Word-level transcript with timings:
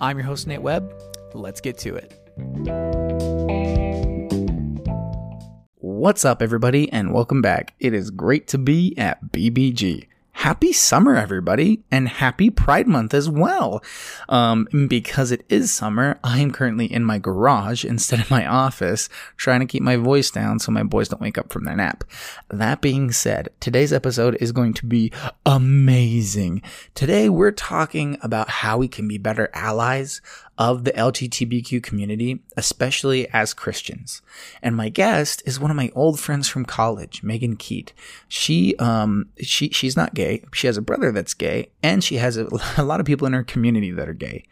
I'm 0.00 0.16
your 0.16 0.26
host, 0.26 0.46
Nate 0.46 0.62
Webb. 0.62 0.94
Let's 1.34 1.60
get 1.60 1.76
to 1.78 1.96
it. 1.96 2.14
What's 5.76 6.24
up, 6.24 6.40
everybody, 6.40 6.90
and 6.92 7.12
welcome 7.12 7.42
back. 7.42 7.74
It 7.80 7.92
is 7.92 8.10
great 8.12 8.46
to 8.48 8.58
be 8.58 8.96
at 8.96 9.32
BBG 9.32 10.06
happy 10.38 10.72
summer, 10.72 11.16
everybody, 11.16 11.82
and 11.90 12.08
happy 12.08 12.48
Pride 12.48 12.86
Month 12.86 13.12
as 13.12 13.28
well. 13.28 13.82
Um, 14.28 14.68
because 14.86 15.32
it 15.32 15.44
is 15.48 15.72
summer, 15.72 16.20
I 16.22 16.38
am 16.38 16.52
currently 16.52 16.86
in 16.86 17.04
my 17.04 17.18
garage 17.18 17.84
instead 17.84 18.20
of 18.20 18.30
my 18.30 18.46
office, 18.46 19.08
trying 19.36 19.58
to 19.60 19.66
keep 19.66 19.82
my 19.82 19.96
voice 19.96 20.30
down 20.30 20.60
so 20.60 20.70
my 20.70 20.84
boys 20.84 21.08
don't 21.08 21.20
wake 21.20 21.38
up 21.38 21.52
from 21.52 21.64
their 21.64 21.74
nap. 21.74 22.04
That 22.50 22.80
being 22.80 23.10
said, 23.10 23.48
today's 23.58 23.92
episode 23.92 24.36
is 24.40 24.52
going 24.52 24.74
to 24.74 24.86
be 24.86 25.12
amazing. 25.44 26.62
Today, 26.94 27.28
we're 27.28 27.50
talking 27.50 28.16
about 28.22 28.48
how 28.48 28.78
we 28.78 28.86
can 28.86 29.08
be 29.08 29.18
better 29.18 29.50
allies 29.54 30.22
of 30.58 30.82
the 30.82 30.92
LGBTQ 30.92 31.80
community, 31.82 32.40
especially 32.56 33.28
as 33.30 33.54
Christians. 33.54 34.20
And 34.60 34.76
my 34.76 34.88
guest 34.88 35.40
is 35.46 35.60
one 35.60 35.70
of 35.70 35.76
my 35.76 35.90
old 35.94 36.18
friends 36.18 36.48
from 36.48 36.64
college, 36.64 37.22
Megan 37.22 37.56
Keate. 37.56 37.92
She, 38.26 38.74
um, 38.76 39.28
she, 39.40 39.70
she's 39.70 39.96
not 39.96 40.14
gay. 40.14 40.44
She 40.52 40.66
has 40.66 40.76
a 40.76 40.82
brother 40.82 41.12
that's 41.12 41.32
gay, 41.32 41.70
and 41.80 42.02
she 42.02 42.16
has 42.16 42.36
a, 42.36 42.48
a 42.76 42.82
lot 42.82 42.98
of 42.98 43.06
people 43.06 43.26
in 43.26 43.32
her 43.32 43.44
community 43.44 43.92
that 43.92 44.08
are 44.08 44.14
gay. 44.14 44.44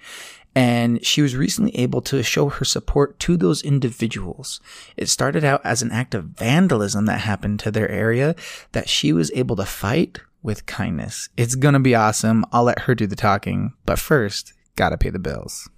And 0.55 1.05
she 1.05 1.21
was 1.21 1.37
recently 1.37 1.77
able 1.77 2.01
to 2.03 2.23
show 2.23 2.49
her 2.49 2.65
support 2.65 3.19
to 3.21 3.37
those 3.37 3.63
individuals. 3.63 4.61
It 4.97 5.11
started 5.11 5.45
out 5.45 5.61
as 5.65 5.83
an 5.83 5.91
act 5.91 6.15
of 6.15 6.25
vandalism 6.25 7.05
that 7.07 7.21
happened 7.21 7.61
to 7.61 7.71
their 7.71 7.91
area 7.91 8.35
that 8.73 8.89
she 8.89 9.13
was 9.13 9.31
able 9.35 9.57
to 9.57 9.67
fight 9.67 10.21
with 10.43 10.65
kindness. 10.65 11.29
It's 11.37 11.57
gonna 11.57 11.81
be 11.81 11.95
awesome. 11.95 12.47
I'll 12.53 12.65
let 12.65 12.81
her 12.81 12.95
do 12.95 13.07
the 13.07 13.17
talking, 13.17 13.75
but 13.85 13.99
first, 13.99 14.55
gotta 14.77 14.97
pay 14.97 15.11
the 15.11 15.19
bills. 15.19 15.69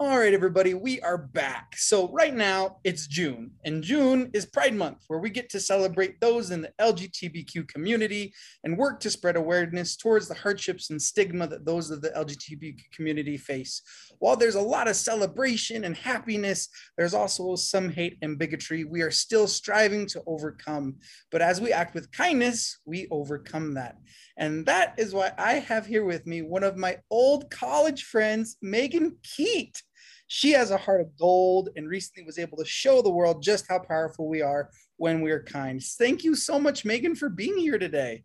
All 0.00 0.18
right, 0.18 0.34
everybody, 0.34 0.74
we 0.74 1.00
are 1.02 1.16
back. 1.16 1.76
So, 1.76 2.10
right 2.10 2.34
now 2.34 2.78
it's 2.82 3.06
June, 3.06 3.52
and 3.64 3.80
June 3.80 4.28
is 4.34 4.44
Pride 4.44 4.74
Month, 4.74 5.04
where 5.06 5.20
we 5.20 5.30
get 5.30 5.48
to 5.50 5.60
celebrate 5.60 6.20
those 6.20 6.50
in 6.50 6.62
the 6.62 6.72
LGBTQ 6.80 7.68
community 7.68 8.34
and 8.64 8.76
work 8.76 8.98
to 9.00 9.10
spread 9.10 9.36
awareness 9.36 9.96
towards 9.96 10.26
the 10.26 10.34
hardships 10.34 10.90
and 10.90 11.00
stigma 11.00 11.46
that 11.46 11.64
those 11.64 11.92
of 11.92 12.02
the 12.02 12.10
LGBTQ 12.10 12.90
community 12.92 13.36
face. 13.36 13.82
While 14.18 14.34
there's 14.34 14.56
a 14.56 14.60
lot 14.60 14.88
of 14.88 14.96
celebration 14.96 15.84
and 15.84 15.96
happiness, 15.96 16.68
there's 16.98 17.14
also 17.14 17.54
some 17.54 17.88
hate 17.88 18.18
and 18.20 18.36
bigotry 18.36 18.82
we 18.82 19.00
are 19.00 19.12
still 19.12 19.46
striving 19.46 20.06
to 20.08 20.24
overcome. 20.26 20.96
But 21.30 21.40
as 21.40 21.60
we 21.60 21.72
act 21.72 21.94
with 21.94 22.10
kindness, 22.10 22.80
we 22.84 23.06
overcome 23.12 23.74
that. 23.74 23.96
And 24.36 24.66
that 24.66 24.94
is 24.98 25.14
why 25.14 25.32
I 25.38 25.54
have 25.54 25.86
here 25.86 26.04
with 26.04 26.26
me 26.26 26.42
one 26.42 26.64
of 26.64 26.76
my 26.76 26.98
old 27.10 27.48
college 27.50 28.02
friends, 28.02 28.56
Megan 28.60 29.16
Keate. 29.22 29.80
She 30.26 30.52
has 30.52 30.70
a 30.70 30.78
heart 30.78 31.00
of 31.00 31.16
gold 31.18 31.70
and 31.76 31.88
recently 31.88 32.24
was 32.24 32.38
able 32.38 32.58
to 32.58 32.64
show 32.64 33.02
the 33.02 33.10
world 33.10 33.42
just 33.42 33.66
how 33.68 33.78
powerful 33.78 34.28
we 34.28 34.42
are 34.42 34.70
when 34.96 35.20
we 35.20 35.30
are 35.30 35.42
kind. 35.42 35.82
Thank 35.82 36.24
you 36.24 36.34
so 36.34 36.58
much, 36.58 36.84
Megan, 36.84 37.14
for 37.14 37.28
being 37.28 37.58
here 37.58 37.78
today. 37.78 38.24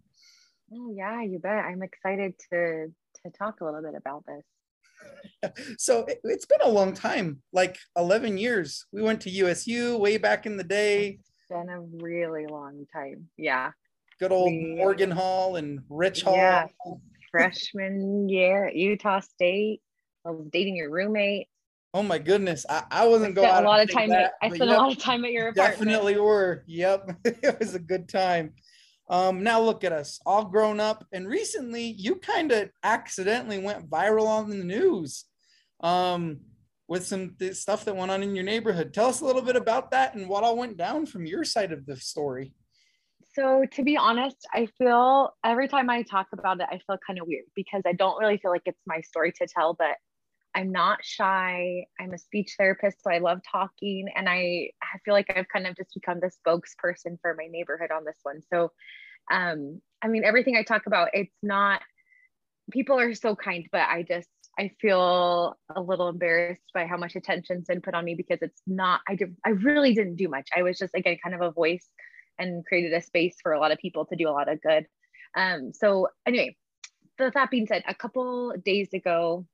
Oh, 0.74 0.94
yeah, 0.96 1.22
you 1.24 1.40
bet. 1.40 1.66
I'm 1.66 1.84
excited 1.84 2.34
to 2.52 2.88
to 3.24 3.32
talk 3.32 3.60
a 3.60 3.66
little 3.66 3.82
bit 3.82 3.96
about 3.96 4.24
this. 4.26 5.76
so 5.78 6.06
it, 6.06 6.20
has 6.24 6.46
been 6.46 6.62
a 6.64 6.70
long 6.70 6.94
time, 6.94 7.42
like 7.52 7.78
11 7.98 8.38
years. 8.38 8.86
We 8.92 9.02
went 9.02 9.22
to 9.22 9.30
USU 9.30 9.98
way 9.98 10.18
back 10.18 10.46
in 10.46 10.56
the 10.56 10.64
day. 10.64 11.20
It's 11.20 11.48
been 11.50 11.70
a 11.70 11.82
really 11.82 12.46
long 12.48 12.86
time. 12.94 13.28
Yeah 13.36 13.72
good 14.20 14.32
old 14.32 14.52
we, 14.52 14.76
Morgan 14.76 15.12
Hall 15.12 15.56
and 15.56 15.80
Rich 15.90 16.24
Hall. 16.24 16.36
Yeah, 16.36 16.68
freshman 17.32 18.28
year 18.30 18.68
at 18.68 18.76
Utah 18.76 19.22
State. 19.22 19.82
I 20.26 20.32
was 20.32 20.48
dating 20.52 20.76
your 20.76 20.92
roommate. 20.92 21.48
Oh 21.94 22.04
my 22.04 22.20
goodness, 22.20 22.66
I, 22.70 22.84
I 22.92 23.08
wasn't 23.08 23.38
I 23.38 23.42
going. 23.42 23.64
A 23.64 23.68
lot 23.68 23.82
of 23.82 23.92
time. 23.92 24.10
That, 24.10 24.26
at, 24.26 24.32
I 24.42 24.48
spent 24.50 24.70
yep, 24.70 24.78
a 24.78 24.82
lot 24.82 24.92
of 24.92 25.00
time 25.00 25.26
at 25.26 25.32
your 25.32 25.48
apartment. 25.48 25.80
Definitely 25.80 26.20
were. 26.20 26.64
Yep, 26.68 27.18
it 27.26 27.60
was 27.60 27.74
a 27.74 27.80
good 27.80 28.08
time. 28.08 28.54
Um, 29.10 29.42
now 29.42 29.60
look 29.60 29.84
at 29.84 29.92
us, 29.92 30.20
all 30.24 30.46
grown 30.46 30.80
up, 30.80 31.04
and 31.12 31.28
recently 31.28 31.84
you 31.84 32.18
kind 32.18 32.52
of 32.52 32.70
accidentally 32.84 33.58
went 33.58 33.90
viral 33.90 34.28
on 34.28 34.52
the 34.52 34.64
news, 34.64 35.26
um, 35.82 36.42
with 36.88 37.08
some 37.08 37.36
stuff 37.54 37.86
that 37.86 37.96
went 37.96 38.12
on 38.12 38.22
in 38.22 38.36
your 38.36 38.44
neighborhood. 38.44 38.94
Tell 38.94 39.08
us 39.08 39.22
a 39.22 39.26
little 39.26 39.42
bit 39.42 39.56
about 39.56 39.90
that 39.92 40.14
and 40.14 40.30
what 40.30 40.44
all 40.44 40.58
went 40.58 40.78
down 40.78 41.08
from 41.08 41.26
your 41.26 41.44
side 41.44 41.72
of 41.72 41.88
the 41.88 41.96
story. 41.96 42.54
So 43.34 43.66
to 43.74 43.84
be 43.84 43.98
honest, 43.98 44.38
I 44.54 44.68
feel 44.78 45.32
every 45.44 45.68
time 45.68 45.90
I 45.90 46.04
talk 46.04 46.28
about 46.34 46.60
it, 46.62 46.68
I 46.70 46.80
feel 46.86 46.98
kind 47.06 47.20
of 47.20 47.28
weird 47.28 47.46
because 47.56 47.82
I 47.86 47.94
don't 47.94 48.20
really 48.20 48.38
feel 48.38 48.52
like 48.52 48.64
it's 48.66 48.82
my 48.86 49.02
story 49.02 49.32
to 49.34 49.48
tell, 49.48 49.74
but 49.74 49.98
I'm 50.56 50.72
not 50.72 51.04
shy. 51.04 51.86
I'm 52.00 52.14
a 52.14 52.18
speech 52.18 52.56
therapist, 52.58 53.04
so 53.04 53.12
I 53.12 53.20
love 53.20 53.40
talking. 53.50 54.08
And 54.16 54.28
I, 54.28 54.72
I 54.82 54.98
feel 55.06 55.14
like 55.14 55.32
I've 55.36 55.48
kind 55.48 55.68
of 55.68 55.76
just 55.76 55.94
become 55.94 56.20
the 56.20 56.32
spokesperson 56.32 57.20
for 57.22 57.36
my 57.36 57.48
neighborhood 57.50 57.92
on 57.92 58.04
this 58.04 58.18
one. 58.24 58.42
So, 58.52 58.72
um, 59.32 59.82
I 60.02 60.08
mean, 60.08 60.24
everything 60.24 60.56
I 60.56 60.64
talk 60.64 60.88
about, 60.88 61.10
it's 61.14 61.36
not, 61.44 61.82
people 62.72 63.00
are 63.00 63.14
so 63.14 63.36
kind, 63.36 63.68
but 63.72 63.82
I 63.82 64.04
just, 64.04 64.30
I 64.58 64.72
feel 64.82 65.56
a 65.76 65.82
little 65.82 66.10
embarrassed 66.10 66.72
by 66.74 66.86
how 66.86 66.98
much 66.98 67.16
attention's 67.16 67.68
been 67.68 67.82
put 67.82 67.94
on 67.94 68.04
me 68.04 68.16
because 68.16 68.40
it's 68.42 68.62
not, 68.66 69.02
I 69.08 69.16
did, 69.16 69.36
I 69.46 69.50
really 69.50 69.94
didn't 69.94 70.16
do 70.16 70.28
much. 70.28 70.50
I 70.56 70.64
was 70.64 70.78
just, 70.78 70.96
again, 70.96 71.18
kind 71.24 71.36
of 71.36 71.42
a 71.42 71.52
voice 71.52 71.88
and 72.40 72.66
created 72.66 72.94
a 72.94 73.02
space 73.02 73.36
for 73.42 73.54
a 73.54 73.60
lot 73.60 73.72
of 73.72 73.78
people 73.78 74.06
to 74.06 74.16
do 74.16 74.28
a 74.28 74.32
lot 74.32 74.50
of 74.50 74.62
good. 74.62 74.88
Um, 75.38 75.72
so 75.74 76.08
anyway, 76.26 76.58
the, 77.18 77.32
that 77.34 77.52
being 77.52 77.68
said, 77.68 77.84
a 77.88 77.94
couple 77.94 78.54
days 78.66 78.90
ago, 78.94 79.46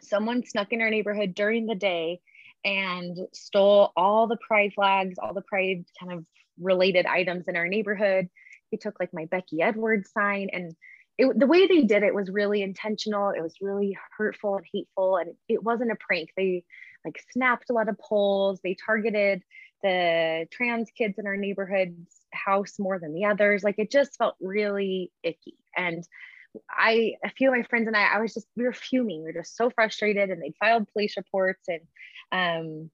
someone 0.00 0.44
snuck 0.44 0.72
in 0.72 0.80
our 0.80 0.90
neighborhood 0.90 1.34
during 1.34 1.66
the 1.66 1.74
day 1.74 2.20
and 2.64 3.16
stole 3.32 3.92
all 3.96 4.26
the 4.26 4.38
pride 4.46 4.72
flags, 4.74 5.18
all 5.18 5.34
the 5.34 5.42
pride 5.42 5.84
kind 6.00 6.12
of 6.12 6.24
related 6.60 7.06
items 7.06 7.46
in 7.48 7.56
our 7.56 7.68
neighborhood. 7.68 8.28
They 8.70 8.78
took 8.78 8.98
like 8.98 9.12
my 9.12 9.26
Becky 9.26 9.60
Edwards 9.62 10.10
sign 10.12 10.48
and 10.52 10.74
it, 11.16 11.38
the 11.38 11.46
way 11.46 11.66
they 11.66 11.82
did 11.82 12.02
it 12.02 12.14
was 12.14 12.28
really 12.28 12.62
intentional. 12.62 13.30
It 13.30 13.42
was 13.42 13.54
really 13.60 13.96
hurtful 14.16 14.56
and 14.56 14.66
hateful, 14.72 15.16
and 15.16 15.34
it 15.48 15.62
wasn't 15.62 15.92
a 15.92 15.96
prank. 15.96 16.30
They 16.36 16.64
like 17.04 17.22
snapped 17.32 17.70
a 17.70 17.72
lot 17.72 17.88
of 17.88 17.98
poles. 17.98 18.60
They 18.62 18.76
targeted 18.84 19.42
the 19.82 20.46
trans 20.50 20.90
kids 20.96 21.18
in 21.18 21.26
our 21.26 21.36
neighborhood's 21.36 22.16
house 22.32 22.78
more 22.78 22.98
than 22.98 23.12
the 23.12 23.26
others. 23.26 23.62
Like 23.62 23.78
it 23.78 23.92
just 23.92 24.16
felt 24.16 24.34
really 24.40 25.12
icky. 25.22 25.54
And 25.76 26.04
I, 26.70 27.14
a 27.24 27.30
few 27.30 27.48
of 27.48 27.56
my 27.56 27.62
friends 27.64 27.86
and 27.86 27.96
I, 27.96 28.04
I 28.14 28.20
was 28.20 28.34
just, 28.34 28.46
we 28.56 28.64
were 28.64 28.72
fuming. 28.72 29.20
We 29.20 29.26
were 29.26 29.40
just 29.40 29.56
so 29.56 29.70
frustrated 29.70 30.30
and 30.30 30.42
they'd 30.42 30.56
filed 30.58 30.88
police 30.92 31.16
reports. 31.16 31.68
And 31.68 31.80
um, 32.32 32.90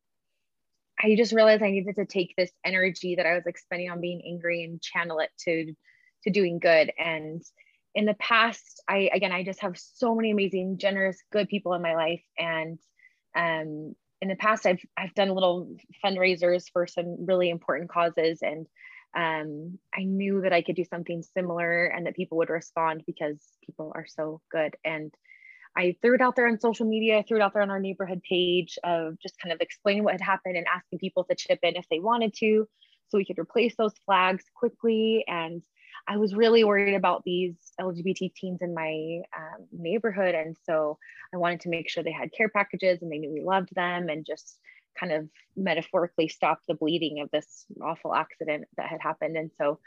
I 1.02 1.14
just 1.16 1.32
realized 1.32 1.62
I 1.62 1.70
needed 1.70 1.96
to 1.96 2.06
take 2.06 2.34
this 2.36 2.50
energy 2.64 3.16
that 3.16 3.26
I 3.26 3.34
was 3.34 3.44
like 3.46 3.58
spending 3.58 3.90
on 3.90 4.00
being 4.00 4.22
angry 4.26 4.64
and 4.64 4.80
channel 4.80 5.18
it 5.20 5.30
to, 5.40 5.74
to 6.24 6.30
doing 6.30 6.58
good. 6.58 6.92
And 6.98 7.42
in 7.94 8.04
the 8.04 8.14
past, 8.14 8.82
I, 8.88 9.10
again, 9.12 9.32
I 9.32 9.44
just 9.44 9.60
have 9.60 9.78
so 9.78 10.14
many 10.14 10.30
amazing, 10.30 10.78
generous, 10.78 11.18
good 11.32 11.48
people 11.48 11.74
in 11.74 11.82
my 11.82 11.94
life. 11.94 12.22
And 12.38 12.78
um, 13.36 13.94
in 14.20 14.28
the 14.28 14.36
past 14.36 14.66
I've 14.66 14.82
I've 14.96 15.14
done 15.14 15.30
little 15.30 15.74
fundraisers 16.04 16.64
for 16.72 16.86
some 16.86 17.24
really 17.26 17.50
important 17.50 17.90
causes 17.90 18.40
and 18.42 18.66
um, 19.16 19.78
I 19.94 20.04
knew 20.04 20.42
that 20.42 20.52
I 20.52 20.62
could 20.62 20.76
do 20.76 20.84
something 20.84 21.22
similar 21.22 21.84
and 21.84 22.06
that 22.06 22.16
people 22.16 22.38
would 22.38 22.50
respond 22.50 23.02
because 23.06 23.38
people 23.64 23.92
are 23.94 24.06
so 24.06 24.40
good. 24.50 24.76
And 24.84 25.12
I 25.76 25.96
threw 26.02 26.14
it 26.14 26.20
out 26.20 26.36
there 26.36 26.48
on 26.48 26.60
social 26.60 26.86
media, 26.86 27.18
I 27.18 27.22
threw 27.22 27.38
it 27.38 27.42
out 27.42 27.52
there 27.52 27.62
on 27.62 27.70
our 27.70 27.80
neighborhood 27.80 28.22
page 28.28 28.78
of 28.82 29.18
just 29.20 29.38
kind 29.40 29.52
of 29.52 29.60
explaining 29.60 30.04
what 30.04 30.12
had 30.12 30.20
happened 30.20 30.56
and 30.56 30.66
asking 30.72 30.98
people 30.98 31.24
to 31.24 31.36
chip 31.36 31.60
in 31.62 31.76
if 31.76 31.86
they 31.90 32.00
wanted 32.00 32.34
to, 32.38 32.68
so 33.08 33.18
we 33.18 33.24
could 33.24 33.38
replace 33.38 33.74
those 33.76 33.94
flags 34.06 34.44
quickly 34.54 35.24
and 35.26 35.62
I 36.08 36.16
was 36.16 36.34
really 36.34 36.64
worried 36.64 36.94
about 36.94 37.22
these 37.24 37.54
LGBT 37.80 38.34
teens 38.34 38.58
in 38.62 38.74
my 38.74 39.20
um, 39.36 39.66
neighborhood. 39.72 40.34
And 40.34 40.56
so 40.64 40.98
I 41.32 41.36
wanted 41.36 41.60
to 41.60 41.68
make 41.68 41.88
sure 41.88 42.02
they 42.02 42.12
had 42.12 42.32
care 42.32 42.48
packages 42.48 43.00
and 43.02 43.10
they 43.10 43.18
knew 43.18 43.32
we 43.32 43.42
loved 43.42 43.74
them 43.74 44.08
and 44.08 44.26
just 44.26 44.58
kind 44.98 45.12
of 45.12 45.28
metaphorically 45.56 46.28
stop 46.28 46.60
the 46.66 46.74
bleeding 46.74 47.20
of 47.20 47.30
this 47.30 47.66
awful 47.82 48.14
accident 48.14 48.64
that 48.76 48.88
had 48.88 49.00
happened. 49.00 49.36
And 49.36 49.50
so 49.58 49.78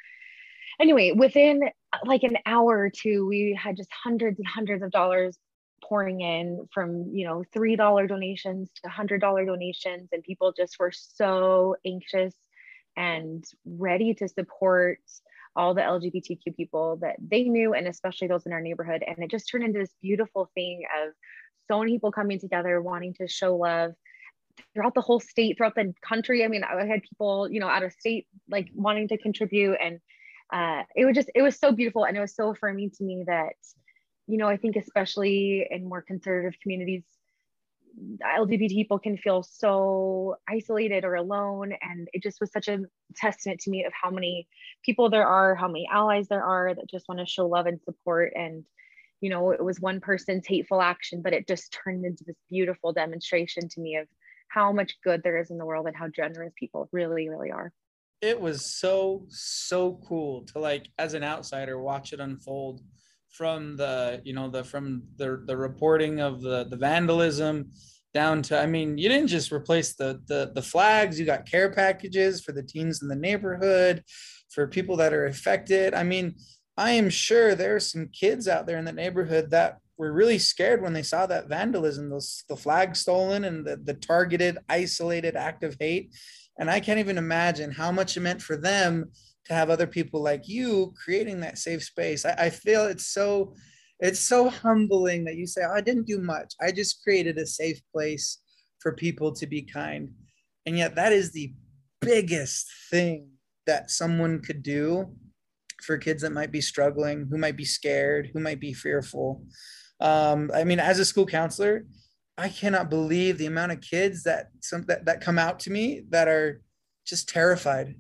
anyway, 0.80 1.12
within 1.12 1.64
uh, 1.94 1.98
like 2.06 2.24
an 2.24 2.38
hour 2.46 2.78
or 2.78 2.90
two, 2.90 3.28
we 3.28 3.58
had 3.62 3.78
just 3.78 3.90
hundreds 3.92 4.40
and 4.40 4.48
hundreds 4.48 4.84
of 4.84 4.92
dollars 4.92 5.38
pouring 5.84 6.22
in 6.22 6.66
from 6.74 7.10
you 7.14 7.28
know 7.28 7.44
three 7.52 7.76
dollar 7.76 8.08
donations 8.08 8.72
to 8.84 8.90
hundred 8.90 9.22
dollar 9.22 9.46
donations, 9.46 10.10
and 10.12 10.24
people 10.24 10.54
just 10.56 10.80
were 10.80 10.92
so 10.92 11.76
anxious 11.86 12.34
and 12.96 13.44
ready 13.66 14.14
to 14.14 14.28
support 14.28 15.00
all 15.56 15.74
the 15.74 15.82
LGBTQ 15.82 16.56
people 16.56 16.98
that 17.02 17.16
they 17.20 17.44
knew, 17.44 17.74
and 17.74 17.88
especially 17.88 18.28
those 18.28 18.46
in 18.46 18.54
our 18.54 18.62
neighborhood. 18.62 19.04
And 19.06 19.20
it 19.20 19.30
just 19.30 19.50
turned 19.50 19.64
into 19.64 19.80
this 19.80 19.94
beautiful 20.02 20.50
thing 20.56 20.84
of 21.04 21.14
so 21.70 21.80
many 21.80 21.94
people 21.94 22.12
coming 22.12 22.40
together, 22.40 22.82
wanting 22.82 23.14
to 23.16 23.28
show 23.28 23.56
love 23.56 23.94
throughout 24.74 24.94
the 24.94 25.02
whole 25.02 25.20
state, 25.20 25.58
throughout 25.58 25.76
the 25.76 25.94
country. 26.08 26.44
I 26.44 26.48
mean, 26.48 26.64
I 26.64 26.86
had 26.86 27.04
people, 27.04 27.50
you 27.50 27.60
know, 27.60 27.68
out 27.68 27.84
of 27.84 27.94
state 27.94 28.28
like 28.50 28.70
wanting 28.74 29.08
to 29.10 29.18
contribute, 29.18 29.78
and 29.82 30.00
uh, 30.52 30.84
it 30.96 31.06
was 31.06 31.16
just 31.16 31.30
it 31.36 31.42
was 31.42 31.58
so 31.58 31.72
beautiful, 31.72 32.06
and 32.06 32.18
it 32.18 32.22
was 32.22 32.36
so 32.36 32.50
affirming 32.50 32.92
to 32.92 33.04
me 33.04 33.24
that, 33.28 33.56
you 34.28 34.38
know, 34.38 34.48
I 34.48 34.58
think 34.58 34.76
especially 34.76 35.68
in 35.70 35.88
more 35.88 36.02
conservative 36.02 36.60
communities, 36.62 37.04
LGBT 38.22 38.70
people 38.70 39.00
can 39.00 39.18
feel 39.18 39.44
so 39.44 40.38
isolated 40.50 41.04
or 41.04 41.16
alone. 41.16 41.74
And 41.82 42.08
it 42.14 42.24
just 42.24 42.40
was 42.42 42.52
such 42.52 42.68
a 42.68 42.80
testament 43.16 43.62
to 43.62 43.70
me 43.70 43.86
of 43.86 43.94
how 43.94 44.10
many 44.10 44.48
people 44.84 45.10
there 45.10 45.28
are, 45.28 45.56
how 45.56 45.68
many 45.68 45.88
allies 45.92 46.28
there 46.28 46.44
are 46.44 46.74
that 46.74 46.90
just 46.90 47.08
want 47.08 47.20
to 47.20 47.26
show 47.26 47.48
love 47.48 47.66
and 47.66 47.80
support. 47.82 48.34
And, 48.36 48.64
you 49.22 49.30
know, 49.30 49.52
it 49.52 49.64
was 49.64 49.80
one 49.80 50.00
person's 50.00 50.48
hateful 50.48 50.82
action, 50.82 51.22
but 51.22 51.34
it 51.34 51.48
just 51.48 51.78
turned 51.84 52.06
into 52.06 52.24
this 52.24 52.38
beautiful 52.50 52.94
demonstration 52.94 53.70
to 53.70 53.80
me 53.80 53.98
of 53.98 54.08
how 54.54 54.72
much 54.72 54.94
good 55.04 55.22
there 55.24 55.40
is 55.40 55.50
in 55.50 55.58
the 55.58 55.66
world 55.66 55.88
and 55.88 55.96
how 55.96 56.08
generous 56.08 56.54
people 56.58 56.88
really, 56.92 57.30
really 57.30 57.52
are. 57.52 57.72
It 58.22 58.40
was 58.40 58.66
so, 58.66 59.26
so 59.30 60.00
cool 60.08 60.46
to 60.54 60.60
like, 60.60 60.88
as 60.98 61.14
an 61.14 61.24
outsider, 61.24 61.80
watch 61.80 62.14
it 62.14 62.20
unfold 62.20 62.82
from 63.34 63.76
the 63.76 64.22
you 64.24 64.34
know 64.34 64.48
the 64.48 64.64
from 64.64 65.02
the 65.18 65.44
the 65.48 65.58
reporting 65.58 66.22
of 66.22 66.42
the 66.42 66.66
the 66.70 66.78
vandalism 66.78 67.72
down 68.14 68.44
to 68.44 68.58
i 68.58 68.66
mean 68.66 68.96
you 68.96 69.10
didn't 69.10 69.28
just 69.28 69.52
replace 69.52 69.96
the 69.96 70.22
the 70.28 70.52
the 70.54 70.62
flags 70.62 71.20
you 71.20 71.26
got 71.26 71.50
care 71.50 71.72
packages 71.72 72.42
for 72.42 72.52
the 72.52 72.62
teens 72.62 73.02
in 73.02 73.08
the 73.08 73.16
neighborhood 73.16 74.04
for 74.52 74.68
people 74.68 74.96
that 74.96 75.14
are 75.14 75.26
affected 75.26 75.96
i 75.96 76.04
mean 76.04 76.36
i 76.78 76.92
am 76.92 77.10
sure 77.10 77.56
there 77.56 77.76
are 77.76 77.80
some 77.80 78.08
kids 78.10 78.48
out 78.48 78.68
there 78.68 78.78
in 78.78 78.86
the 78.86 78.92
neighborhood 78.92 79.50
that 79.50 79.80
were 79.98 80.12
really 80.12 80.40
scared 80.40 80.82
when 80.82 80.94
they 80.94 81.04
saw 81.04 81.26
that 81.26 81.48
vandalism 81.48 82.10
those 82.10 82.44
the 82.50 82.56
flag 82.56 82.96
stolen 82.96 83.44
and 83.44 83.66
the, 83.66 83.78
the 83.78 83.94
targeted 83.94 84.58
isolated 84.70 85.36
act 85.36 85.64
of 85.64 85.78
hate 85.80 86.14
and 86.60 86.70
i 86.70 86.80
can't 86.80 87.00
even 87.00 87.18
imagine 87.18 87.72
how 87.72 87.92
much 87.92 88.18
it 88.18 88.22
meant 88.22 88.42
for 88.42 88.58
them 88.58 89.12
to 89.46 89.54
have 89.54 89.70
other 89.70 89.88
people 89.88 90.22
like 90.22 90.48
you 90.48 90.94
creating 91.02 91.42
that 91.42 91.58
safe 91.58 91.84
space. 91.84 92.26
I, 92.26 92.34
I 92.34 92.50
feel 92.50 92.86
it's 92.86 93.08
so 93.08 93.56
it's 94.00 94.20
so 94.20 94.50
humbling 94.50 95.24
that 95.26 95.36
you 95.36 95.48
say, 95.48 95.62
oh, 95.66 95.74
I 95.74 95.82
didn't 95.82 96.08
do 96.08 96.20
much. 96.20 96.54
I 96.60 96.72
just 96.72 97.02
created 97.04 97.38
a 97.38 97.46
safe 97.46 97.80
place 97.94 98.40
for 98.80 98.94
people 98.94 99.32
to 99.34 99.48
be 99.48 99.62
kind. 99.62 100.10
And 100.66 100.78
yet 100.78 100.96
that 100.96 101.14
is 101.14 101.32
the 101.32 101.54
biggest 102.02 102.70
thing 102.90 103.30
that 103.66 103.92
someone 103.92 104.42
could 104.42 104.62
do 104.62 105.16
for 105.82 105.98
kids 105.98 106.22
that 106.24 106.34
might 106.34 106.52
be 106.52 106.60
struggling, 106.60 107.28
who 107.30 107.38
might 107.38 107.56
be 107.56 107.64
scared, 107.66 108.32
who 108.34 108.42
might 108.42 108.60
be 108.60 108.74
fearful. 108.74 109.46
Um, 110.00 110.52
I 110.54 110.64
mean, 110.64 110.80
as 110.80 111.00
a 111.00 111.06
school 111.06 111.26
counselor, 111.26 111.86
I 112.38 112.50
cannot 112.50 112.90
believe 112.90 113.38
the 113.38 113.46
amount 113.46 113.72
of 113.72 113.82
kids 113.82 114.24
that 114.24 114.48
some 114.62 114.84
that, 114.84 115.06
that 115.06 115.22
come 115.22 115.38
out 115.38 115.60
to 115.62 115.72
me 115.72 116.04
that 116.10 116.28
are 116.28 116.62
just 117.06 117.30
terrified 117.30 117.96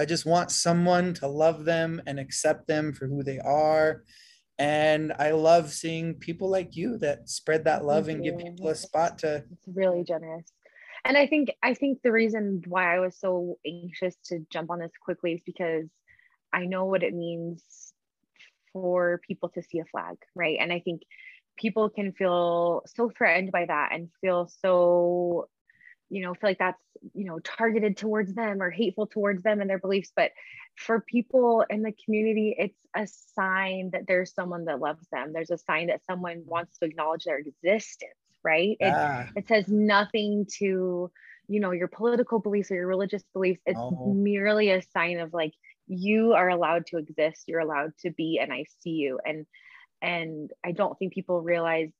I 0.00 0.06
just 0.06 0.24
want 0.24 0.50
someone 0.50 1.12
to 1.14 1.28
love 1.28 1.66
them 1.66 2.00
and 2.06 2.18
accept 2.18 2.66
them 2.66 2.94
for 2.94 3.06
who 3.06 3.22
they 3.22 3.38
are. 3.38 4.02
And 4.58 5.12
I 5.18 5.32
love 5.32 5.70
seeing 5.70 6.14
people 6.14 6.48
like 6.48 6.74
you 6.74 6.96
that 6.98 7.28
spread 7.28 7.64
that 7.64 7.84
love 7.84 8.06
Thank 8.06 8.16
and 8.16 8.24
you. 8.24 8.32
give 8.32 8.40
people 8.40 8.68
a 8.68 8.74
spot 8.74 9.18
to. 9.18 9.44
It's 9.50 9.68
really 9.76 10.02
generous. 10.02 10.50
And 11.04 11.18
I 11.18 11.26
think 11.26 11.50
I 11.62 11.74
think 11.74 12.00
the 12.02 12.12
reason 12.12 12.62
why 12.66 12.96
I 12.96 13.00
was 13.00 13.14
so 13.18 13.58
anxious 13.66 14.16
to 14.26 14.46
jump 14.50 14.70
on 14.70 14.78
this 14.78 14.90
quickly 15.02 15.34
is 15.34 15.42
because 15.44 15.86
I 16.50 16.64
know 16.64 16.86
what 16.86 17.02
it 17.02 17.14
means 17.14 17.62
for 18.72 19.20
people 19.26 19.50
to 19.50 19.62
see 19.62 19.80
a 19.80 19.84
flag, 19.84 20.16
right? 20.34 20.56
And 20.58 20.72
I 20.72 20.80
think 20.80 21.02
people 21.60 21.88
can 21.90 22.12
feel 22.12 22.82
so 22.86 23.10
threatened 23.16 23.52
by 23.52 23.66
that 23.66 23.90
and 23.92 24.08
feel 24.20 24.50
so 24.62 25.48
you 26.08 26.22
know 26.22 26.34
feel 26.34 26.50
like 26.50 26.58
that's 26.58 26.82
you 27.14 27.24
know 27.26 27.38
targeted 27.40 27.96
towards 27.96 28.34
them 28.34 28.62
or 28.62 28.70
hateful 28.70 29.06
towards 29.06 29.42
them 29.42 29.60
and 29.60 29.68
their 29.68 29.78
beliefs. 29.78 30.12
But 30.14 30.32
for 30.76 31.00
people 31.00 31.64
in 31.68 31.82
the 31.82 31.92
community 32.04 32.54
it's 32.58 32.78
a 32.96 33.06
sign 33.34 33.90
that 33.92 34.06
there's 34.06 34.34
someone 34.34 34.64
that 34.66 34.80
loves 34.80 35.06
them. 35.12 35.32
There's 35.32 35.50
a 35.50 35.58
sign 35.58 35.88
that 35.88 36.04
someone 36.04 36.42
wants 36.46 36.78
to 36.78 36.86
acknowledge 36.86 37.24
their 37.24 37.38
existence 37.38 38.14
right? 38.42 38.76
Yeah. 38.80 39.28
it, 39.36 39.40
it 39.40 39.48
says 39.48 39.68
nothing 39.68 40.46
to 40.58 41.10
you 41.48 41.60
know 41.60 41.72
your 41.72 41.88
political 41.88 42.38
beliefs 42.38 42.70
or 42.70 42.76
your 42.76 42.86
religious 42.86 43.22
beliefs. 43.32 43.60
It's 43.66 43.78
oh. 43.78 44.12
merely 44.14 44.70
a 44.70 44.82
sign 44.82 45.18
of 45.18 45.32
like 45.32 45.52
you 45.86 46.32
are 46.34 46.48
allowed 46.48 46.86
to 46.86 46.98
exist. 46.98 47.44
You're 47.46 47.60
allowed 47.60 47.92
to 48.02 48.10
be 48.10 48.38
and 48.40 48.52
i 48.52 48.64
see 48.80 48.90
you. 48.90 49.18
And 49.24 49.46
and 50.02 50.50
i 50.64 50.72
don't 50.72 50.98
think 50.98 51.12
people 51.12 51.40
realize 51.42 51.90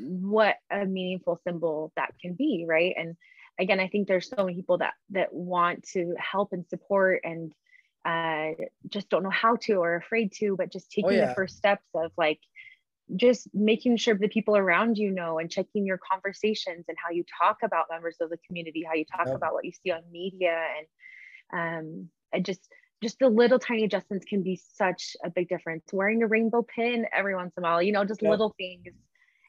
what 0.00 0.56
a 0.70 0.84
meaningful 0.84 1.40
symbol 1.44 1.92
that 1.96 2.12
can 2.20 2.34
be 2.34 2.66
right 2.68 2.94
and 2.96 3.16
again, 3.58 3.80
I 3.80 3.88
think 3.88 4.06
there's 4.06 4.28
so 4.28 4.44
many 4.44 4.54
people 4.54 4.78
that 4.78 4.94
that 5.10 5.32
want 5.32 5.84
to 5.94 6.14
help 6.18 6.52
and 6.52 6.66
support 6.68 7.20
and 7.24 7.52
uh, 8.04 8.52
just 8.88 9.08
don't 9.08 9.22
know 9.22 9.30
how 9.30 9.56
to 9.56 9.74
or 9.74 9.96
afraid 9.96 10.32
to, 10.32 10.56
but 10.56 10.72
just 10.72 10.86
oh, 10.86 10.94
taking 10.94 11.18
oh, 11.18 11.22
yeah. 11.22 11.26
the 11.26 11.34
first 11.34 11.56
steps 11.56 11.84
of 11.94 12.12
like 12.16 12.40
just 13.16 13.48
making 13.54 13.96
sure 13.96 14.14
the 14.14 14.28
people 14.28 14.54
around 14.54 14.98
you 14.98 15.10
know 15.10 15.38
and 15.38 15.50
checking 15.50 15.86
your 15.86 15.98
conversations 15.98 16.84
and 16.88 16.96
how 17.02 17.10
you 17.10 17.24
talk 17.40 17.58
about 17.62 17.86
members 17.90 18.16
of 18.20 18.30
the 18.30 18.38
community, 18.46 18.84
how 18.86 18.94
you 18.94 19.04
talk 19.04 19.26
yep. 19.26 19.36
about 19.36 19.52
what 19.52 19.64
you 19.64 19.72
see 19.72 19.90
on 19.90 20.02
media 20.10 20.60
and 20.78 20.86
um, 21.50 22.08
and 22.32 22.44
just 22.44 22.68
just 23.02 23.18
the 23.18 23.28
little 23.28 23.58
tiny 23.58 23.84
adjustments 23.84 24.26
can 24.28 24.42
be 24.42 24.60
such 24.74 25.16
a 25.24 25.30
big 25.30 25.48
difference. 25.48 25.84
Wearing 25.92 26.22
a 26.22 26.26
rainbow 26.26 26.62
pin 26.62 27.06
every 27.16 27.34
once 27.34 27.52
in 27.56 27.64
a 27.64 27.66
while, 27.66 27.82
you 27.82 27.92
know, 27.92 28.04
just 28.04 28.22
yep. 28.22 28.30
little 28.30 28.54
things. 28.58 28.86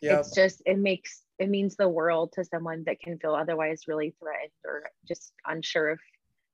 Yep. 0.01 0.19
It's 0.19 0.35
just 0.35 0.61
it 0.65 0.77
makes 0.77 1.23
it 1.39 1.49
means 1.49 1.75
the 1.75 1.89
world 1.89 2.33
to 2.33 2.43
someone 2.43 2.83
that 2.85 2.99
can 2.99 3.17
feel 3.17 3.33
otherwise 3.33 3.83
really 3.87 4.15
threatened 4.19 4.51
or 4.65 4.89
just 5.07 5.33
unsure 5.45 5.89
of 5.91 5.99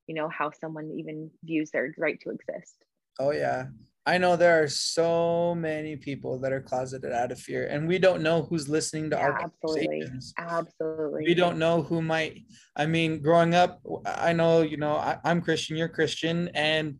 you 0.08 0.16
know 0.16 0.30
how 0.30 0.52
someone 0.52 0.92
even 0.98 1.32
views 1.44 1.72
their 1.72 1.94
right 1.98 2.20
to 2.22 2.30
exist 2.30 2.76
oh 3.20 3.32
yeah 3.32 3.66
i 4.06 4.18
know 4.18 4.36
there 4.36 4.62
are 4.62 4.68
so 4.68 5.56
many 5.56 5.96
people 5.96 6.40
that 6.40 6.52
are 6.52 6.62
closeted 6.62 7.12
out 7.12 7.32
of 7.32 7.40
fear 7.40 7.68
and 7.68 7.88
we 7.88 7.98
don't 7.98 8.22
know 8.22 8.44
who's 8.44 8.70
listening 8.70 9.10
to 9.10 9.16
yeah, 9.16 9.24
our 9.24 9.42
absolutely. 9.42 10.04
absolutely. 10.38 11.24
We 11.26 11.34
don't 11.34 11.58
know 11.58 11.82
who 11.82 12.02
might 12.02 12.44
i 12.76 12.86
mean 12.86 13.22
growing 13.22 13.56
up 13.56 13.82
i 14.06 14.34
know 14.34 14.62
you 14.62 14.78
know 14.78 14.96
I, 14.96 15.18
i'm 15.24 15.42
christian 15.42 15.78
you're 15.78 15.90
christian 15.90 16.50
and 16.54 17.00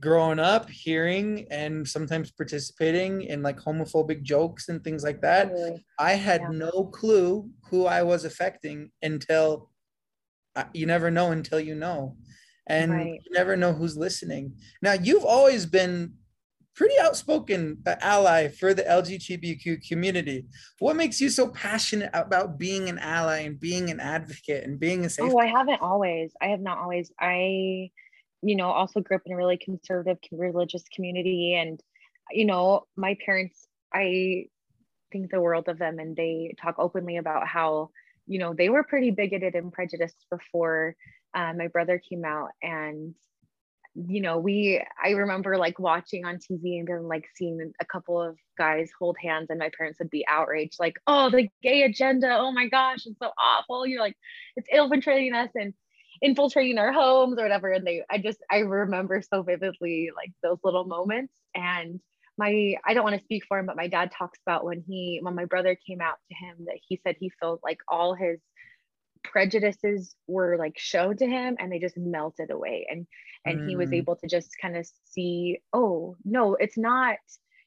growing 0.00 0.38
up 0.38 0.70
hearing 0.70 1.46
and 1.50 1.86
sometimes 1.86 2.30
participating 2.30 3.22
in 3.22 3.42
like 3.42 3.58
homophobic 3.58 4.22
jokes 4.22 4.68
and 4.70 4.82
things 4.82 5.04
like 5.04 5.20
that 5.20 5.52
i 5.98 6.14
had 6.14 6.40
yeah. 6.40 6.48
no 6.50 6.84
clue 6.84 7.50
who 7.70 7.86
i 7.86 8.02
was 8.02 8.24
affecting 8.24 8.90
until 9.02 9.70
uh, 10.56 10.64
you 10.72 10.86
never 10.86 11.10
know 11.10 11.30
until 11.30 11.60
you 11.60 11.74
know 11.74 12.16
and 12.66 12.92
right. 12.92 13.20
you 13.24 13.32
never 13.32 13.56
know 13.56 13.72
who's 13.72 13.96
listening. 13.96 14.54
Now 14.80 14.92
you've 14.92 15.24
always 15.24 15.66
been 15.66 16.14
pretty 16.74 16.94
outspoken 17.00 17.76
ally 18.00 18.48
for 18.48 18.72
the 18.74 18.82
lgbtq 18.82 19.86
community 19.86 20.46
what 20.78 20.96
makes 20.96 21.20
you 21.20 21.28
so 21.28 21.48
passionate 21.48 22.10
about 22.14 22.58
being 22.58 22.88
an 22.88 22.98
ally 22.98 23.40
and 23.40 23.60
being 23.60 23.90
an 23.90 24.00
advocate 24.00 24.64
and 24.64 24.80
being 24.80 25.04
a 25.04 25.10
safe 25.10 25.30
oh 25.30 25.38
i 25.38 25.46
haven't 25.46 25.82
always 25.82 26.32
i 26.40 26.46
have 26.46 26.60
not 26.60 26.78
always 26.78 27.12
i 27.20 27.90
you 28.42 28.56
know, 28.56 28.70
also 28.70 29.00
grew 29.00 29.16
up 29.16 29.22
in 29.24 29.32
a 29.32 29.36
really 29.36 29.56
conservative 29.56 30.18
religious 30.32 30.82
community. 30.94 31.54
And, 31.54 31.80
you 32.30 32.44
know, 32.44 32.86
my 32.96 33.16
parents, 33.24 33.66
I 33.94 34.46
think 35.12 35.30
the 35.30 35.40
world 35.40 35.68
of 35.68 35.78
them 35.78 35.98
and 36.00 36.16
they 36.16 36.54
talk 36.60 36.74
openly 36.78 37.16
about 37.16 37.46
how, 37.46 37.90
you 38.26 38.40
know, 38.40 38.52
they 38.52 38.68
were 38.68 38.82
pretty 38.82 39.12
bigoted 39.12 39.54
and 39.54 39.72
prejudiced 39.72 40.26
before 40.28 40.96
uh, 41.34 41.52
my 41.56 41.68
brother 41.68 41.98
came 41.98 42.24
out. 42.24 42.50
And, 42.62 43.14
you 43.94 44.22
know, 44.22 44.38
we, 44.38 44.82
I 45.02 45.10
remember 45.10 45.58
like 45.58 45.78
watching 45.78 46.24
on 46.24 46.36
TV 46.36 46.78
and 46.78 46.88
then 46.88 47.08
like 47.08 47.26
seeing 47.34 47.72
a 47.80 47.84
couple 47.84 48.20
of 48.20 48.36
guys 48.56 48.90
hold 48.98 49.16
hands 49.22 49.48
and 49.50 49.58
my 49.58 49.70
parents 49.76 49.98
would 49.98 50.10
be 50.10 50.24
outraged, 50.26 50.76
like, 50.80 50.96
oh, 51.06 51.30
the 51.30 51.48
gay 51.62 51.82
agenda. 51.82 52.36
Oh 52.38 52.52
my 52.52 52.68
gosh, 52.68 53.06
it's 53.06 53.18
so 53.20 53.30
awful. 53.38 53.86
You're 53.86 54.00
like, 54.00 54.16
it's 54.56 54.68
infiltrating 54.70 55.34
us. 55.34 55.50
And, 55.54 55.74
infiltrating 56.20 56.78
our 56.78 56.92
homes 56.92 57.36
or 57.36 57.42
whatever 57.42 57.72
and 57.72 57.84
they 57.84 58.04
i 58.08 58.16
just 58.16 58.38
i 58.48 58.58
remember 58.58 59.20
so 59.20 59.42
vividly 59.42 60.10
like 60.14 60.30
those 60.40 60.58
little 60.62 60.84
moments 60.84 61.34
and 61.56 61.98
my 62.38 62.76
i 62.86 62.94
don't 62.94 63.02
want 63.02 63.16
to 63.16 63.24
speak 63.24 63.42
for 63.48 63.58
him 63.58 63.66
but 63.66 63.76
my 63.76 63.88
dad 63.88 64.10
talks 64.16 64.38
about 64.46 64.64
when 64.64 64.84
he 64.86 65.18
when 65.22 65.34
my 65.34 65.46
brother 65.46 65.76
came 65.84 66.00
out 66.00 66.18
to 66.28 66.36
him 66.36 66.56
that 66.66 66.78
he 66.86 67.00
said 67.02 67.16
he 67.18 67.32
felt 67.40 67.60
like 67.64 67.78
all 67.88 68.14
his 68.14 68.38
prejudices 69.24 70.14
were 70.26 70.56
like 70.56 70.78
shown 70.78 71.16
to 71.16 71.26
him 71.26 71.56
and 71.58 71.70
they 71.70 71.78
just 71.78 71.96
melted 71.96 72.50
away 72.50 72.86
and 72.90 73.06
and 73.44 73.60
mm. 73.60 73.68
he 73.68 73.76
was 73.76 73.90
mm. 73.90 73.96
able 73.96 74.16
to 74.16 74.26
just 74.26 74.50
kind 74.60 74.76
of 74.76 74.86
see 75.10 75.60
oh 75.72 76.16
no 76.24 76.54
it's 76.54 76.78
not 76.78 77.16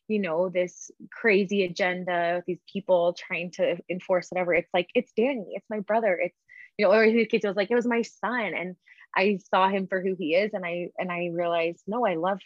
you 0.08 0.20
know 0.20 0.50
this 0.50 0.92
crazy 1.12 1.64
agenda 1.64 2.44
these 2.46 2.62
people 2.72 3.14
trying 3.14 3.52
to 3.52 3.78
enforce 3.90 4.30
whatever 4.30 4.54
it's 4.54 4.74
like 4.74 4.90
it's 4.94 5.12
danny 5.18 5.48
it's 5.52 5.70
my 5.70 5.80
brother 5.80 6.20
it's 6.22 6.38
you 6.78 6.86
know 6.86 6.92
or 6.92 7.04
his 7.04 7.28
it 7.32 7.44
was 7.44 7.56
like 7.56 7.72
it 7.72 7.76
was 7.76 7.88
my 7.88 8.02
son 8.02 8.54
and 8.56 8.76
i 9.16 9.40
saw 9.50 9.70
him 9.70 9.88
for 9.88 10.02
who 10.02 10.16
he 10.18 10.36
is 10.36 10.54
and 10.54 10.66
i 10.66 10.90
and 10.98 11.12
i 11.12 11.30
realized 11.34 11.82
no 11.88 12.06
i 12.06 12.16
love 12.16 12.40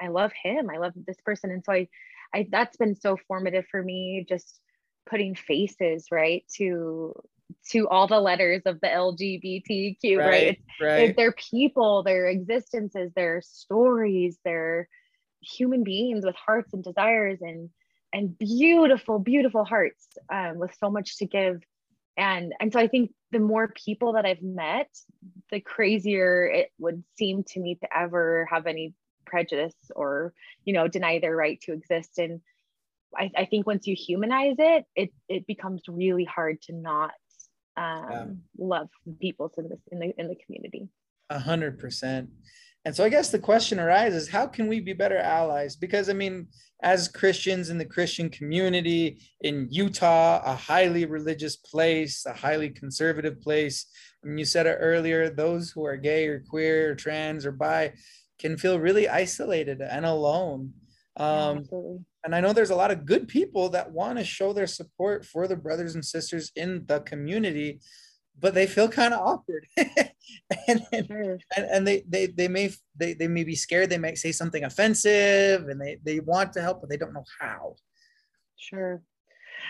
i 0.00 0.08
love 0.08 0.32
him 0.42 0.70
i 0.70 0.78
love 0.78 0.92
this 1.06 1.20
person 1.24 1.50
and 1.50 1.64
so 1.64 1.72
i 1.72 1.88
i 2.34 2.46
that's 2.50 2.76
been 2.76 2.94
so 2.94 3.16
formative 3.28 3.66
for 3.70 3.82
me 3.82 4.24
just 4.28 4.60
putting 5.08 5.34
faces 5.34 6.06
right 6.12 6.44
to 6.54 7.12
to 7.70 7.88
all 7.88 8.06
the 8.06 8.20
letters 8.20 8.62
of 8.66 8.80
the 8.80 8.86
lgbtq 8.86 10.18
right, 10.18 10.28
right? 10.28 10.58
right. 10.80 11.16
they're 11.16 11.34
people 11.50 12.02
their 12.02 12.28
existences 12.28 13.10
their 13.14 13.40
stories 13.42 14.38
their 14.44 14.88
human 15.40 15.82
beings 15.84 16.24
with 16.24 16.36
hearts 16.36 16.72
and 16.72 16.84
desires 16.84 17.38
and 17.40 17.70
and 18.12 18.38
beautiful 18.38 19.18
beautiful 19.18 19.64
hearts 19.64 20.06
um, 20.32 20.58
with 20.58 20.74
so 20.78 20.90
much 20.90 21.18
to 21.18 21.26
give 21.26 21.60
and 22.16 22.52
and 22.60 22.72
so 22.72 22.78
i 22.78 22.86
think 22.86 23.10
the 23.30 23.38
more 23.38 23.68
people 23.68 24.12
that 24.12 24.26
i've 24.26 24.42
met 24.42 24.88
the 25.50 25.60
crazier 25.60 26.44
it 26.46 26.70
would 26.78 27.02
seem 27.16 27.42
to 27.42 27.60
me 27.60 27.76
to 27.76 27.88
ever 27.96 28.46
have 28.50 28.66
any 28.66 28.94
prejudice 29.24 29.74
or 29.96 30.32
you 30.64 30.72
know 30.72 30.88
deny 30.88 31.18
their 31.18 31.34
right 31.34 31.60
to 31.62 31.72
exist 31.72 32.18
and 32.18 32.40
i, 33.16 33.30
I 33.36 33.44
think 33.46 33.66
once 33.66 33.86
you 33.86 33.96
humanize 33.96 34.56
it 34.58 34.84
it 34.94 35.10
it 35.28 35.46
becomes 35.46 35.82
really 35.88 36.24
hard 36.24 36.60
to 36.62 36.74
not 36.74 37.12
um, 37.76 38.06
yeah. 38.10 38.26
love 38.58 38.88
people 39.20 39.50
in 39.56 39.68
this 39.68 39.78
in 39.90 39.98
the 39.98 40.14
in 40.18 40.28
the 40.28 40.36
community 40.46 40.88
a 41.30 41.38
hundred 41.38 41.78
percent 41.78 42.28
and 42.84 42.94
so 42.94 43.04
I 43.04 43.08
guess 43.08 43.30
the 43.30 43.38
question 43.38 43.78
arises 43.78 44.28
how 44.28 44.46
can 44.46 44.66
we 44.66 44.80
be 44.80 44.92
better 44.92 45.18
allies? 45.18 45.76
Because 45.76 46.08
I 46.08 46.14
mean, 46.14 46.48
as 46.82 47.06
Christians 47.06 47.70
in 47.70 47.78
the 47.78 47.84
Christian 47.84 48.28
community 48.28 49.20
in 49.40 49.68
Utah, 49.70 50.42
a 50.44 50.56
highly 50.56 51.04
religious 51.04 51.56
place, 51.56 52.26
a 52.26 52.32
highly 52.32 52.70
conservative 52.70 53.40
place, 53.40 53.86
I 54.22 54.28
mean, 54.28 54.38
you 54.38 54.44
said 54.44 54.66
it 54.66 54.78
earlier, 54.80 55.30
those 55.30 55.70
who 55.70 55.84
are 55.84 55.96
gay 55.96 56.26
or 56.26 56.40
queer 56.40 56.90
or 56.90 56.94
trans 56.96 57.46
or 57.46 57.52
bi 57.52 57.92
can 58.40 58.56
feel 58.56 58.80
really 58.80 59.08
isolated 59.08 59.80
and 59.80 60.04
alone. 60.04 60.72
Um, 61.16 61.64
yeah, 61.70 61.96
and 62.24 62.34
I 62.34 62.40
know 62.40 62.52
there's 62.52 62.70
a 62.70 62.76
lot 62.76 62.90
of 62.90 63.04
good 63.04 63.28
people 63.28 63.68
that 63.70 63.90
want 63.90 64.18
to 64.18 64.24
show 64.24 64.52
their 64.52 64.66
support 64.66 65.26
for 65.26 65.46
the 65.46 65.56
brothers 65.56 65.94
and 65.94 66.04
sisters 66.04 66.50
in 66.56 66.84
the 66.86 67.00
community 67.00 67.80
but 68.38 68.54
they 68.54 68.66
feel 68.66 68.88
kind 68.88 69.14
of 69.14 69.20
awkward. 69.20 69.66
And, 70.68 70.86
and, 70.92 71.40
and, 71.56 71.86
they, 71.86 72.04
they 72.08 72.26
they 72.26 72.46
may 72.46 72.70
they, 72.96 73.12
they 73.12 73.26
may 73.26 73.42
be 73.42 73.56
scared 73.56 73.90
they 73.90 73.98
might 73.98 74.18
say 74.18 74.30
something 74.30 74.62
offensive 74.62 75.68
and 75.68 75.80
they 75.80 75.98
they 76.04 76.20
want 76.20 76.52
to 76.52 76.62
help 76.62 76.80
but 76.80 76.88
they 76.88 76.96
don't 76.96 77.12
know 77.12 77.24
how. 77.40 77.74
Sure. 78.56 79.02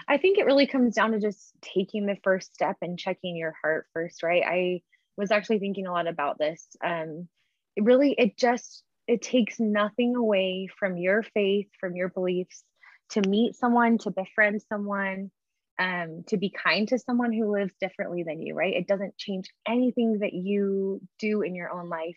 I 0.07 0.19
think 0.19 0.39
it 0.39 0.45
really 0.45 0.67
comes 0.67 0.95
down 0.95 1.13
to 1.13 1.21
just 1.21 1.53
taking 1.63 2.07
the 2.07 2.19
first 2.23 2.55
step 2.55 2.77
and 2.83 2.99
checking 2.99 3.35
your 3.35 3.55
heart 3.63 3.87
first 3.95 4.23
right? 4.23 4.43
I 4.47 4.83
was 5.17 5.31
actually 5.31 5.59
thinking 5.59 5.87
a 5.87 5.93
lot 5.93 6.07
about 6.07 6.39
this. 6.39 6.69
Um 6.85 7.29
it 7.77 7.85
really 7.85 8.13
it 8.13 8.37
just 8.37 8.85
it 9.07 9.23
takes 9.23 9.59
nothing 9.59 10.17
away 10.17 10.69
from 10.79 10.97
your 10.97 11.23
faith 11.23 11.69
from 11.81 11.97
your 11.97 12.09
beliefs 12.09 12.65
to 13.11 13.21
meet 13.29 13.55
someone 13.57 13.99
to 13.99 14.11
befriend 14.11 14.63
someone 14.69 15.31
um, 15.79 16.25
to 16.29 16.37
be 16.37 16.51
kind 16.51 16.89
to 16.89 16.99
someone 16.99 17.33
who 17.33 17.53
lives 17.53 17.73
differently 17.81 18.23
than 18.23 18.43
you, 18.43 18.55
right? 18.55 18.75
It 18.75 18.87
doesn't 18.87 19.17
change 19.17 19.51
anything 19.67 20.19
that 20.21 20.33
you 20.33 21.01
do 21.19 21.43
in 21.43 21.55
your 21.55 21.71
own 21.71 21.89
life 21.89 22.17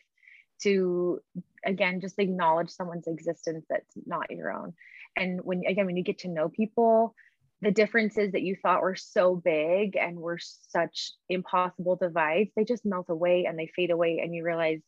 to, 0.64 1.22
again, 1.66 2.02
just 2.02 2.20
acknowledge 2.20 2.70
someone's 2.70 3.08
existence 3.08 3.66
that's 3.70 3.94
not 4.06 4.30
your 4.30 4.52
own. 4.52 4.74
And 5.18 5.40
when, 5.44 5.64
again, 5.68 5.86
when 5.86 5.98
you 5.98 6.04
get 6.04 6.20
to 6.20 6.28
know 6.28 6.50
people, 6.50 7.16
the 7.62 7.72
differences 7.72 8.34
that 8.34 8.42
you 8.42 8.56
thought 8.62 8.82
were 8.82 8.96
so 8.96 9.36
big 9.36 9.96
and 9.96 10.18
were 10.18 10.40
such 10.40 11.14
impossible 11.30 11.96
divides, 11.96 12.52
they 12.56 12.66
just 12.66 12.86
melt 12.86 13.10
away 13.10 13.46
and 13.46 13.58
they 13.58 13.72
fade 13.76 13.92
away. 13.92 14.20
And 14.22 14.36
you 14.36 14.44
realize, 14.44 14.82